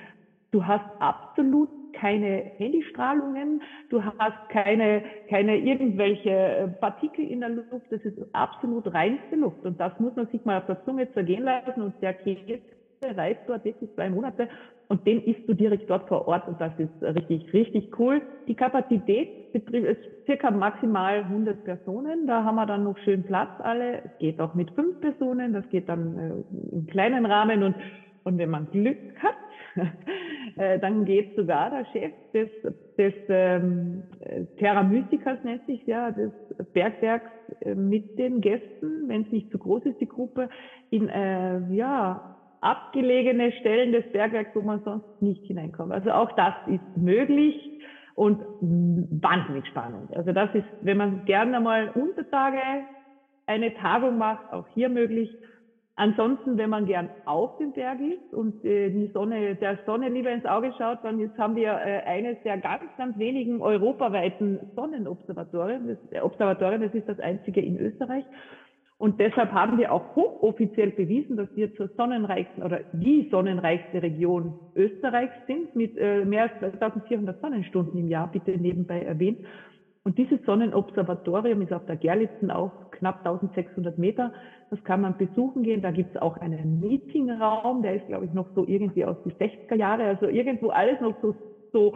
Du 0.51 0.65
hast 0.65 0.85
absolut 0.99 1.69
keine 1.93 2.51
Handystrahlungen, 2.57 3.61
du 3.89 4.03
hast 4.03 4.49
keine, 4.49 5.03
keine 5.29 5.57
irgendwelche 5.57 6.29
äh, 6.29 6.67
Partikel 6.67 7.25
in 7.25 7.39
der 7.39 7.49
Luft, 7.49 7.91
das 7.91 8.01
ist 8.01 8.17
absolut 8.33 8.93
reinste 8.93 9.35
Luft. 9.35 9.63
Und 9.65 9.79
das 9.79 9.97
muss 9.99 10.15
man 10.15 10.27
sich 10.27 10.43
mal 10.45 10.59
auf 10.59 10.65
der 10.65 10.83
Zunge 10.85 11.11
zergehen 11.13 11.43
lassen. 11.43 11.81
Und 11.81 12.01
der 12.01 12.13
Käse 12.13 12.61
reift 13.03 13.41
dort 13.47 13.65
wirklich 13.65 13.93
zwei 13.95 14.09
Monate 14.09 14.47
und 14.89 15.05
den 15.07 15.23
isst 15.23 15.47
du 15.47 15.53
direkt 15.53 15.89
dort 15.89 16.07
vor 16.07 16.27
Ort 16.27 16.47
und 16.47 16.59
das 16.59 16.71
ist 16.77 17.01
richtig, 17.01 17.51
richtig 17.53 17.97
cool. 17.99 18.21
Die 18.47 18.55
Kapazität 18.55 19.29
ist 19.53 19.65
circa 20.25 20.51
maximal 20.51 21.19
100 21.23 21.63
Personen. 21.63 22.27
Da 22.27 22.43
haben 22.43 22.55
wir 22.55 22.65
dann 22.65 22.83
noch 22.83 22.97
schön 22.99 23.23
Platz 23.23 23.49
alle. 23.59 24.03
Es 24.03 24.17
geht 24.19 24.39
auch 24.39 24.53
mit 24.53 24.71
fünf 24.71 24.99
Personen. 25.01 25.53
Das 25.53 25.67
geht 25.69 25.89
dann 25.89 26.17
äh, 26.17 26.75
im 26.75 26.87
kleinen 26.87 27.25
Rahmen 27.25 27.63
und, 27.63 27.75
und 28.23 28.37
wenn 28.37 28.49
man 28.49 28.69
Glück 28.71 28.97
hat, 29.21 29.35
äh, 30.57 30.79
dann 30.79 31.05
geht 31.05 31.35
sogar 31.35 31.69
der 31.69 31.85
Chef 31.85 32.13
des, 32.33 32.49
des 32.97 33.13
ähm, 33.29 34.03
Terra 34.57 34.83
Mysticas 34.83 35.43
nennt 35.43 35.65
sich 35.65 35.85
ja, 35.85 36.11
des 36.11 36.31
Bergwerks 36.73 37.31
äh, 37.61 37.73
mit 37.73 38.17
den 38.19 38.41
Gästen, 38.41 39.07
wenn 39.07 39.23
es 39.23 39.31
nicht 39.31 39.51
zu 39.51 39.57
groß 39.57 39.85
ist, 39.85 39.99
die 39.99 40.07
Gruppe, 40.07 40.49
in 40.89 41.09
äh, 41.09 41.59
ja 41.73 42.32
abgelegene 42.63 43.51
Stellen 43.53 43.91
des 43.91 44.09
Bergwerks, 44.11 44.55
wo 44.55 44.61
man 44.61 44.81
sonst 44.83 45.21
nicht 45.21 45.43
hineinkommt. 45.45 45.91
Also 45.91 46.11
auch 46.11 46.31
das 46.33 46.53
ist 46.67 46.97
möglich 46.97 47.55
und 48.15 48.39
wahnsinnig 48.61 49.67
spannend. 49.67 50.15
Also 50.15 50.31
das 50.31 50.53
ist, 50.53 50.65
wenn 50.81 50.97
man 50.97 51.25
gerne 51.25 51.59
mal 51.59 51.91
unter 51.95 52.29
Tage 52.29 52.59
eine 53.45 53.73
Tagung 53.75 54.17
macht, 54.17 54.51
auch 54.53 54.67
hier 54.73 54.89
möglich. 54.89 55.29
Ansonsten, 55.95 56.57
wenn 56.57 56.71
man 56.71 56.87
gern 56.87 57.09
auf 57.25 57.57
dem 57.57 57.73
Berg 57.73 57.99
ist 57.99 58.33
und 58.33 58.65
äh, 58.65 58.89
die 58.89 59.11
Sonne, 59.13 59.55
der 59.55 59.77
Sonne 59.85 60.09
lieber 60.09 60.31
ins 60.31 60.45
Auge 60.45 60.73
schaut, 60.75 61.03
dann 61.03 61.19
jetzt 61.19 61.37
haben 61.37 61.55
wir 61.55 61.69
äh, 61.69 62.01
eines 62.05 62.37
der 62.43 62.57
ganz, 62.57 62.83
ganz 62.97 63.15
wenigen 63.19 63.61
europaweiten 63.61 64.59
Sonnenobservatorien. 64.75 65.87
Das, 65.87 65.97
äh, 66.11 66.79
das 66.79 66.93
ist 66.95 67.07
das 67.07 67.19
einzige 67.19 67.61
in 67.61 67.77
Österreich. 67.77 68.25
Und 68.97 69.19
deshalb 69.19 69.51
haben 69.51 69.77
wir 69.77 69.91
auch 69.91 70.15
hochoffiziell 70.15 70.91
bewiesen, 70.91 71.35
dass 71.35 71.53
wir 71.55 71.73
zur 71.75 71.89
sonnenreichsten 71.97 72.63
oder 72.63 72.81
die 72.93 73.27
sonnenreichste 73.29 74.01
Region 74.01 74.53
Österreichs 74.75 75.33
sind, 75.47 75.75
mit 75.75 75.97
äh, 75.97 76.23
mehr 76.25 76.43
als 76.43 76.77
2400 76.77 77.41
Sonnenstunden 77.41 77.99
im 77.99 78.07
Jahr, 78.07 78.31
bitte 78.31 78.51
nebenbei 78.51 79.01
erwähnt. 79.01 79.39
Und 80.05 80.17
dieses 80.17 80.43
Sonnenobservatorium 80.45 81.61
ist 81.61 81.71
auf 81.71 81.85
der 81.85 81.95
Gerlitzen 81.95 82.51
auf 82.51 82.71
knapp 82.91 83.25
1600 83.25 83.97
Meter. 83.97 84.33
Das 84.69 84.83
kann 84.83 85.01
man 85.01 85.17
besuchen 85.17 85.63
gehen. 85.63 85.81
Da 85.81 85.91
gibt 85.91 86.15
es 86.15 86.21
auch 86.21 86.37
einen 86.37 86.81
Meetingraum, 86.81 87.81
der 87.83 87.95
ist, 87.95 88.07
glaube 88.07 88.25
ich, 88.25 88.33
noch 88.33 88.47
so 88.53 88.65
irgendwie 88.67 89.05
aus 89.05 89.15
den 89.23 89.31
60er 89.33 89.75
Jahre, 89.75 90.03
also 90.03 90.27
irgendwo 90.27 90.69
alles 90.69 90.99
noch 90.99 91.15
so, 91.21 91.35
so 91.71 91.95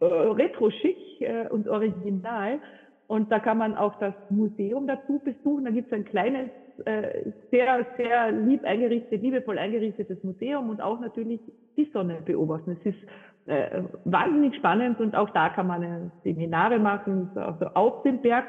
äh, 0.00 0.04
retro-schick 0.04 1.20
äh, 1.20 1.48
und 1.48 1.68
original. 1.68 2.60
Und 3.08 3.32
da 3.32 3.38
kann 3.40 3.56
man 3.56 3.74
auch 3.74 3.98
das 3.98 4.14
Museum 4.28 4.86
dazu 4.86 5.18
besuchen. 5.18 5.64
Da 5.64 5.70
gibt 5.70 5.90
es 5.90 5.94
ein 5.94 6.04
kleines, 6.04 6.50
äh, 6.84 7.32
sehr, 7.50 7.86
sehr 7.96 8.30
lieb 8.30 8.62
eingerichtet, 8.64 9.22
liebevoll 9.22 9.58
eingerichtetes 9.58 10.22
Museum 10.22 10.68
und 10.68 10.82
auch 10.82 11.00
natürlich 11.00 11.40
die 11.78 11.86
Sonne 11.86 12.20
beobachten. 12.22 12.76
Es 12.78 12.94
ist 12.94 12.98
äh, 13.46 13.82
wahnsinnig 14.04 14.56
spannend 14.56 15.00
und 15.00 15.16
auch 15.16 15.30
da 15.30 15.48
kann 15.48 15.66
man 15.66 15.82
äh, 15.82 16.10
Seminare 16.22 16.78
machen, 16.78 17.30
also 17.34 17.64
auf 17.68 18.02
dem 18.02 18.20
Berg. 18.20 18.44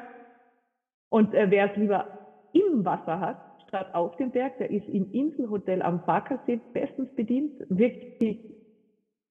Und 1.07 1.33
äh, 1.33 1.49
wer 1.49 1.71
es 1.71 1.77
lieber 1.77 2.05
im 2.51 2.83
Wasser 2.83 3.17
hat, 3.21 3.37
statt 3.69 3.95
auf 3.95 4.17
dem 4.17 4.31
Berg, 4.31 4.57
der 4.57 4.71
ist 4.71 4.89
im 4.89 5.09
Inselhotel 5.13 5.81
am 5.81 6.01
Farkasee 6.03 6.59
bestens 6.73 7.15
bedient. 7.15 7.53
Wirklich 7.69 8.58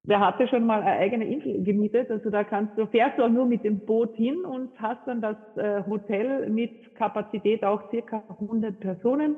Wer 0.08 0.20
hatte 0.20 0.48
schon 0.48 0.64
mal 0.64 0.80
eine 0.80 0.98
eigene 1.00 1.26
Insel 1.26 1.62
gemietet? 1.62 2.10
Also 2.10 2.30
da 2.30 2.42
kannst 2.42 2.78
du, 2.78 2.86
fährst 2.86 3.18
du 3.18 3.24
auch 3.24 3.28
nur 3.28 3.44
mit 3.44 3.62
dem 3.62 3.80
Boot 3.80 4.16
hin 4.16 4.38
und 4.42 4.70
hast 4.80 5.06
dann 5.06 5.20
das 5.20 5.36
äh, 5.56 5.82
Hotel 5.86 6.48
mit 6.48 6.94
Kapazität 6.94 7.62
auch 7.62 7.90
circa 7.90 8.22
100 8.40 8.80
Personen. 8.80 9.36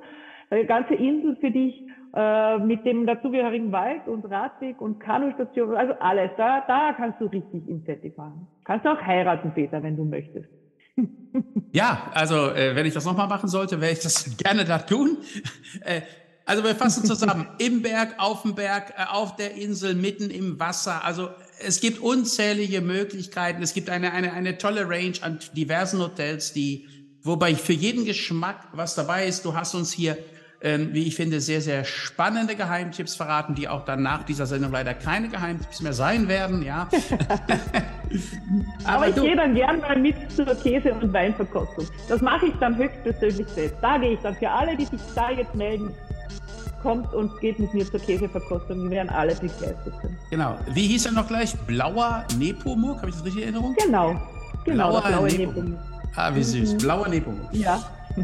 Eine 0.48 0.66
ganze 0.66 0.94
Insel 0.94 1.34
für 1.40 1.50
dich 1.50 1.82
äh, 2.14 2.58
mit 2.58 2.86
dem 2.86 3.04
dazugehörigen 3.04 3.72
Wald 3.72 4.06
und 4.06 4.24
Radweg 4.30 4.80
und 4.80 5.00
Kanustation, 5.00 5.74
also 5.74 5.94
alles. 5.98 6.30
Da, 6.36 6.62
da 6.68 6.92
kannst 6.96 7.20
du 7.20 7.24
richtig 7.26 7.68
Incentive 7.68 8.14
fahren. 8.14 8.46
Kannst 8.64 8.86
du 8.86 8.90
auch 8.90 9.02
heiraten, 9.02 9.50
Peter, 9.52 9.82
wenn 9.82 9.96
du 9.96 10.04
möchtest. 10.04 10.50
Ja, 11.72 12.12
also 12.14 12.50
äh, 12.50 12.76
wenn 12.76 12.86
ich 12.86 12.94
das 12.94 13.04
nochmal 13.04 13.26
machen 13.26 13.48
sollte, 13.48 13.80
werde 13.80 13.94
ich 13.94 14.02
das 14.02 14.36
gerne 14.42 14.64
da 14.64 14.78
tun. 14.78 15.18
Also 16.50 16.64
wir 16.64 16.74
fassen 16.74 17.04
zusammen. 17.06 17.46
Im 17.58 17.80
Berg, 17.80 18.14
auf 18.18 18.42
dem 18.42 18.56
Berg, 18.56 18.92
äh, 18.96 19.04
auf 19.08 19.36
der 19.36 19.54
Insel, 19.54 19.94
mitten 19.94 20.30
im 20.30 20.58
Wasser. 20.58 21.04
Also 21.04 21.30
es 21.64 21.80
gibt 21.80 22.00
unzählige 22.00 22.80
Möglichkeiten. 22.80 23.62
Es 23.62 23.72
gibt 23.72 23.88
eine, 23.88 24.12
eine, 24.12 24.32
eine 24.32 24.58
tolle 24.58 24.88
Range 24.88 25.14
an 25.20 25.38
diversen 25.56 26.00
Hotels, 26.00 26.52
die, 26.52 26.88
wobei 27.22 27.54
für 27.54 27.72
jeden 27.72 28.04
Geschmack 28.04 28.66
was 28.72 28.96
dabei 28.96 29.26
ist. 29.26 29.44
Du 29.44 29.54
hast 29.54 29.74
uns 29.74 29.92
hier 29.92 30.18
ähm, 30.62 30.90
wie 30.92 31.06
ich 31.06 31.16
finde, 31.16 31.40
sehr, 31.40 31.62
sehr 31.62 31.84
spannende 31.84 32.54
Geheimtipps 32.54 33.14
verraten, 33.14 33.54
die 33.54 33.66
auch 33.66 33.86
dann 33.86 34.02
nach 34.02 34.24
dieser 34.24 34.44
Sendung 34.44 34.72
leider 34.72 34.92
keine 34.92 35.28
Geheimtipps 35.28 35.80
mehr 35.80 35.94
sein 35.94 36.28
werden, 36.28 36.62
ja. 36.62 36.86
Aber, 38.84 38.96
Aber 38.96 39.08
ich 39.08 39.14
gehe 39.14 39.36
dann 39.36 39.54
gern 39.54 39.80
mal 39.80 39.98
mit 39.98 40.16
zur 40.30 40.44
Käse- 40.56 40.92
und 40.92 41.12
Weinverkostung. 41.14 41.86
Das 42.10 42.20
mache 42.20 42.46
ich 42.46 42.54
dann 42.60 42.76
höchstpersönlich 42.76 43.48
selbst. 43.48 43.76
Da 43.80 43.96
gehe 43.96 44.12
ich 44.12 44.20
dann 44.20 44.34
für 44.34 44.50
alle, 44.50 44.76
die 44.76 44.84
sich 44.84 45.00
da 45.14 45.30
jetzt 45.30 45.54
melden, 45.54 45.94
kommt 46.82 47.12
und 47.14 47.38
geht 47.40 47.58
mit 47.58 47.72
mir 47.74 47.88
zur 47.90 48.00
Käseverkostung. 48.00 48.84
Wir 48.84 48.90
werden 48.90 49.10
alle 49.10 49.34
begeistert 49.34 49.94
sein. 50.02 50.16
Genau. 50.30 50.58
Wie 50.72 50.86
hieß 50.86 51.06
er 51.06 51.12
noch 51.12 51.28
gleich? 51.28 51.54
Blauer 51.66 52.24
Nepomuk? 52.38 52.98
Habe 52.98 53.08
ich 53.08 53.14
das 53.16 53.24
richtig 53.24 53.42
in 53.42 53.54
Erinnerung? 53.54 53.76
Genau. 53.84 54.20
Genau, 54.64 54.90
Blauer 54.90 55.02
blaue 55.02 55.28
Nepomuk. 55.28 55.56
Nepomuk. 55.56 55.78
Ah, 56.16 56.34
wie 56.34 56.42
süß. 56.42 56.72
Mhm. 56.72 56.78
Blauer 56.78 57.08
Nepomuk. 57.08 57.48
Ja. 57.52 57.82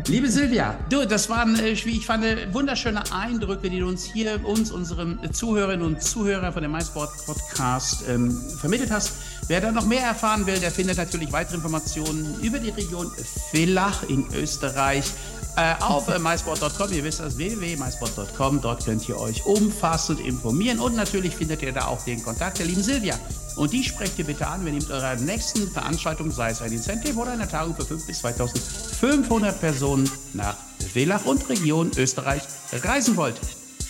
Liebe 0.08 0.28
Silvia, 0.28 0.74
du, 0.90 1.06
das 1.06 1.30
waren, 1.30 1.54
äh, 1.60 1.76
wie 1.84 1.98
ich 1.98 2.06
fand, 2.06 2.24
wunderschöne 2.52 3.04
Eindrücke, 3.12 3.70
die 3.70 3.78
du 3.78 3.86
uns 3.86 4.04
hier, 4.04 4.44
uns, 4.44 4.72
unseren 4.72 5.20
Zuhörerinnen 5.32 5.86
und 5.86 6.02
Zuhörern 6.02 6.52
von 6.52 6.62
dem 6.62 6.72
MySport 6.72 7.10
Podcast 7.24 8.04
ähm, 8.08 8.36
vermittelt 8.58 8.90
hast. 8.90 9.12
Wer 9.46 9.60
da 9.60 9.70
noch 9.70 9.86
mehr 9.86 10.02
erfahren 10.02 10.44
will, 10.46 10.58
der 10.58 10.72
findet 10.72 10.96
natürlich 10.96 11.32
weitere 11.32 11.56
Informationen 11.56 12.34
über 12.42 12.58
die 12.58 12.70
Region 12.70 13.10
Villach 13.52 14.02
in 14.08 14.26
Österreich 14.34 15.12
äh, 15.56 15.74
auf 15.80 16.08
äh, 16.08 16.18
mysport.com. 16.18 16.92
Ihr 16.92 17.04
wisst 17.04 17.20
das, 17.20 17.36
www.mysport.com. 17.36 18.60
Dort 18.60 18.84
könnt 18.84 19.08
ihr 19.08 19.18
euch 19.18 19.44
umfassend 19.44 20.20
informieren 20.20 20.78
und 20.78 20.94
natürlich 20.94 21.34
findet 21.34 21.62
ihr 21.62 21.72
da 21.72 21.86
auch 21.86 22.02
den 22.04 22.22
Kontakt 22.22 22.58
der 22.58 22.66
lieben 22.66 22.82
Silvia. 22.82 23.18
Und 23.56 23.72
die 23.72 23.82
sprecht 23.82 24.18
ihr 24.18 24.26
bitte 24.26 24.46
an, 24.46 24.64
wenn 24.64 24.74
ihr 24.74 24.82
mit 24.82 24.90
eurer 24.90 25.16
nächsten 25.16 25.70
Veranstaltung, 25.70 26.30
sei 26.30 26.50
es 26.50 26.60
ein 26.60 26.72
Incentive 26.72 27.18
oder 27.18 27.32
eine 27.32 27.48
Tagung 27.48 27.74
für 27.74 27.86
5 27.86 28.06
bis 28.06 28.18
2500 28.20 29.58
Personen 29.58 30.08
nach 30.34 30.56
Villach 30.92 31.24
und 31.24 31.48
Region 31.48 31.90
Österreich 31.96 32.42
reisen 32.72 33.16
wollt. 33.16 33.40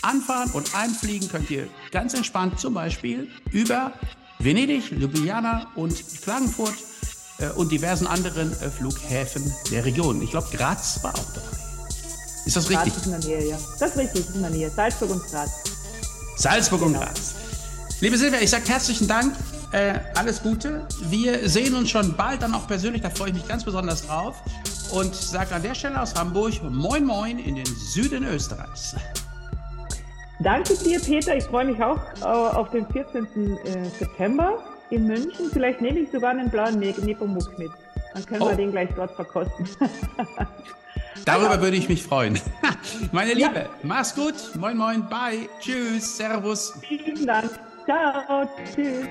Anfahren 0.02 0.50
und 0.52 0.74
einfliegen 0.76 1.29
könnt 1.29 1.50
ihr 1.50 1.66
ganz 1.90 2.14
entspannt 2.14 2.61
zum 2.61 2.74
Beispiel 2.74 3.29
über 3.50 3.92
Venedig, 4.38 4.90
Ljubljana 4.92 5.66
und 5.74 5.94
Klagenfurt 6.22 6.74
und 7.57 7.70
diversen 7.70 8.07
anderen 8.07 8.53
äh, 8.61 8.70
Flughäfen 8.70 9.53
der 9.70 9.85
Region. 9.85 10.22
Ich 10.22 10.31
glaube, 10.31 10.49
Graz 10.57 11.03
war 11.03 11.14
auch 11.14 11.33
dabei. 11.35 11.46
Ist 12.44 12.57
das 12.57 12.70
richtig? 12.70 12.94
Graz 12.94 12.96
ist 12.96 13.07
in 13.07 13.11
der 13.12 13.20
Nähe, 13.20 13.49
ja. 13.51 13.59
Das 13.79 13.90
ist 13.90 13.99
richtig, 13.99 14.29
ist 14.29 14.35
in 14.35 14.42
der 14.42 14.51
Nähe. 14.51 14.70
Salzburg 14.70 15.11
und 15.11 15.25
Graz. 15.27 15.51
Salzburg 16.37 16.81
genau. 16.81 16.99
und 16.99 17.05
Graz. 17.05 17.35
Liebe 18.01 18.16
Silvia, 18.16 18.40
ich 18.40 18.51
sage 18.51 18.64
herzlichen 18.66 19.09
Dank 19.09 19.35
äh, 19.72 19.99
alles 20.14 20.42
Gute. 20.42 20.87
Wir 21.09 21.49
sehen 21.49 21.75
uns 21.75 21.90
schon 21.90 22.14
bald 22.16 22.42
dann 22.42 22.55
auch 22.55 22.66
persönlich, 22.66 23.03
da 23.03 23.11
freue 23.11 23.29
ich 23.29 23.35
mich 23.35 23.49
ganz 23.49 23.64
besonders 23.64 24.07
drauf. 24.07 24.37
Und 24.92 25.14
sage 25.14 25.55
an 25.55 25.62
der 25.62 25.75
Stelle 25.75 26.01
aus 26.01 26.14
Hamburg 26.14 26.62
Moin 26.62 27.05
Moin 27.05 27.38
in 27.38 27.57
den 27.57 27.66
Süden 27.66 28.25
Österreichs. 28.25 28.94
Danke 30.40 30.77
dir, 30.77 31.01
Peter. 31.01 31.35
Ich 31.35 31.44
freue 31.44 31.64
mich 31.64 31.83
auch 31.83 31.99
äh, 32.20 32.25
auf 32.25 32.70
den 32.70 32.87
14. 32.87 33.27
Äh, 33.64 33.90
September 33.99 34.62
in 34.90 35.07
München. 35.07 35.51
Vielleicht 35.53 35.81
nehme 35.81 36.01
ich 36.01 36.11
sogar 36.11 36.31
einen 36.31 36.51
blauen 36.51 36.79
ne 36.79 36.94
Nepomuk 37.03 37.59
mit. 37.59 37.70
Dann 38.14 38.27
können 38.27 38.42
oh. 38.42 38.49
wir 38.49 38.57
den 38.57 38.70
gleich 38.70 38.90
dort 38.94 39.12
verkosten. 39.12 39.68
Darüber 41.25 41.61
würde 41.61 41.77
ich 41.77 41.88
mich 41.88 42.03
freuen. 42.03 42.38
Meine 43.12 43.35
Liebe, 43.35 43.55
ja. 43.55 43.68
mach's 43.83 44.14
gut. 44.14 44.35
Moin, 44.55 44.77
moin, 44.77 45.09
bye. 45.09 45.49
Tschüss, 45.61 46.16
Servus. 46.16 46.79
Vielen 46.81 47.27
Dank. 47.27 47.51
Ciao. 47.85 48.49
Tschüss. 48.75 49.07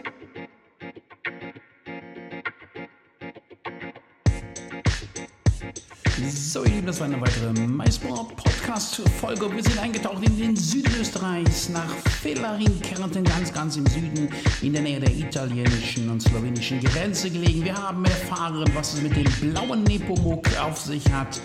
So, 6.28 6.64
ihr 6.64 6.72
Lieben, 6.72 6.88
das 6.88 7.00
war 7.00 7.08
eine 7.08 7.22
weitere 7.22 7.52
MySport 7.52 8.36
Podcast 8.36 9.02
Folge. 9.20 9.54
Wir 9.54 9.62
sind 9.62 9.78
eingetaucht 9.78 10.24
in 10.24 10.38
den 10.38 10.56
Süden 10.56 10.92
Österreichs, 11.00 11.70
nach 11.70 11.90
Villach 12.22 12.60
Kärnten, 12.82 13.24
ganz, 13.24 13.54
ganz 13.54 13.78
im 13.78 13.86
Süden, 13.86 14.30
in 14.62 14.74
der 14.74 14.82
Nähe 14.82 15.00
der 15.00 15.12
italienischen 15.12 16.10
und 16.10 16.22
slowenischen 16.22 16.80
Grenze 16.82 17.30
gelegen. 17.30 17.64
Wir 17.64 17.76
haben 17.76 18.04
erfahren, 18.06 18.66
was 18.74 18.94
es 18.94 19.02
mit 19.02 19.16
dem 19.16 19.32
blauen 19.40 19.84
Nepomuk 19.84 20.48
auf 20.60 20.80
sich 20.80 21.04
hat. 21.12 21.40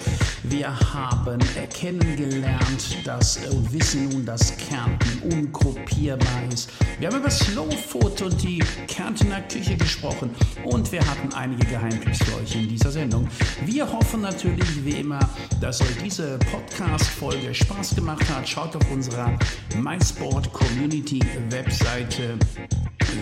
Wir 0.44 0.68
haben 0.94 1.38
kennengelernt, 1.68 2.96
dass 3.04 3.36
und 3.50 3.66
äh, 3.66 3.72
wissen 3.72 4.08
nun, 4.08 4.24
dass 4.24 4.56
Kärnten 4.56 5.30
unkopierbar 5.30 6.44
ist. 6.52 6.70
Wir 6.98 7.08
haben 7.08 7.18
über 7.18 7.30
Slow 7.30 7.70
Food 7.70 8.22
und 8.22 8.42
die 8.42 8.62
Kärntener 8.88 9.42
Küche 9.42 9.76
gesprochen 9.76 10.30
und 10.64 10.90
wir 10.90 11.00
hatten 11.00 11.32
einige 11.34 11.66
Geheimtipps 11.66 12.24
für 12.24 12.36
euch 12.36 12.54
in 12.54 12.68
dieser 12.68 12.90
Sendung. 12.90 13.28
Wir 13.66 13.90
hoffen 13.90 14.22
natürlich, 14.22 14.69
natürlich 14.70 14.85
wie 14.85 15.00
immer, 15.00 15.20
dass 15.61 15.80
euch 15.80 15.96
diese 16.04 16.38
Podcast-Folge 16.38 17.54
Spaß 17.54 17.94
gemacht 17.94 18.24
hat. 18.30 18.48
Schaut 18.48 18.76
auf 18.76 18.90
unserer 18.90 19.37
MySport 19.76 20.52
Community 20.52 21.20
Webseite 21.50 22.38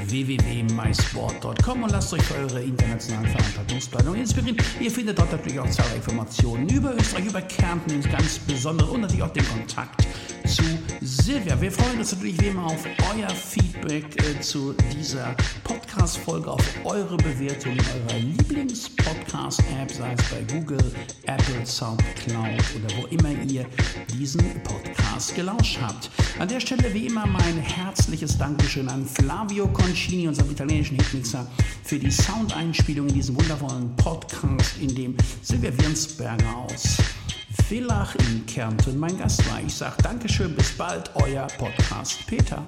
www.mysport.com 0.06 1.82
und 1.82 1.90
lasst 1.90 2.12
euch 2.12 2.22
für 2.22 2.34
eure 2.34 2.62
internationalen 2.62 3.26
Veranstaltungsplanungen 3.26 4.20
inspirieren. 4.20 4.56
Ihr 4.80 4.90
findet 4.90 5.18
dort 5.18 5.32
natürlich 5.32 5.58
auch 5.58 5.70
zahlreiche 5.70 5.96
Informationen 5.96 6.68
über 6.68 6.94
Österreich, 6.94 7.26
über 7.26 7.40
Kärnten 7.42 8.02
ganz 8.10 8.38
besonders 8.40 8.88
und 8.88 9.02
natürlich 9.02 9.22
auch 9.22 9.32
den 9.32 9.48
Kontakt 9.48 10.06
zu 10.48 10.62
Silvia. 11.02 11.60
Wir 11.60 11.70
freuen 11.70 11.98
uns 11.98 12.12
natürlich 12.12 12.40
wie 12.40 12.46
immer 12.46 12.66
auf 12.66 12.82
euer 13.14 13.28
Feedback 13.28 14.04
äh, 14.16 14.40
zu 14.40 14.74
dieser 14.96 15.36
Podcast-Folge, 15.62 16.50
auf 16.50 16.64
eure 16.84 17.18
Bewertung 17.18 17.72
eurer 17.72 18.18
Lieblings-Podcast-App, 18.18 19.92
sei 19.92 20.14
es 20.14 20.22
bei 20.30 20.54
Google, 20.54 20.92
Apple, 21.24 21.66
Soundcloud 21.66 22.62
oder 22.76 22.96
wo 22.96 23.06
immer 23.08 23.30
ihr 23.46 23.66
diesen 24.14 24.42
Podcast 24.62 25.34
gelauscht 25.34 25.78
habt. 25.82 26.10
An 26.38 26.48
der 26.48 26.60
Stelle 26.60 26.94
wie 26.94 27.06
immer 27.06 27.26
mein 27.26 27.58
herzliches 27.58 28.38
Dankeschön 28.38 28.88
an 28.88 29.04
Flavio 29.04 29.68
Concini, 29.68 30.28
unserem 30.28 30.50
italienischen 30.50 30.96
Hitmixer, 30.96 31.46
für 31.84 31.98
die 31.98 32.10
Soundeinspielung 32.10 33.08
in 33.08 33.14
diesem 33.14 33.36
wundervollen 33.36 33.94
Podcast, 33.96 34.78
in 34.80 34.94
dem 34.94 35.16
Silvia 35.42 35.76
Wirnsberger 35.78 36.56
aus 36.56 36.96
Villach 37.68 38.14
in 38.14 38.46
Kärnten 38.46 38.98
mein 38.98 39.18
Gast 39.18 39.46
war. 39.50 39.60
Ich 39.60 39.74
sage 39.74 40.02
Dankeschön, 40.02 40.54
bis 40.54 40.72
bald, 40.72 41.10
euer 41.16 41.46
Podcast 41.58 42.26
Peter. 42.26 42.64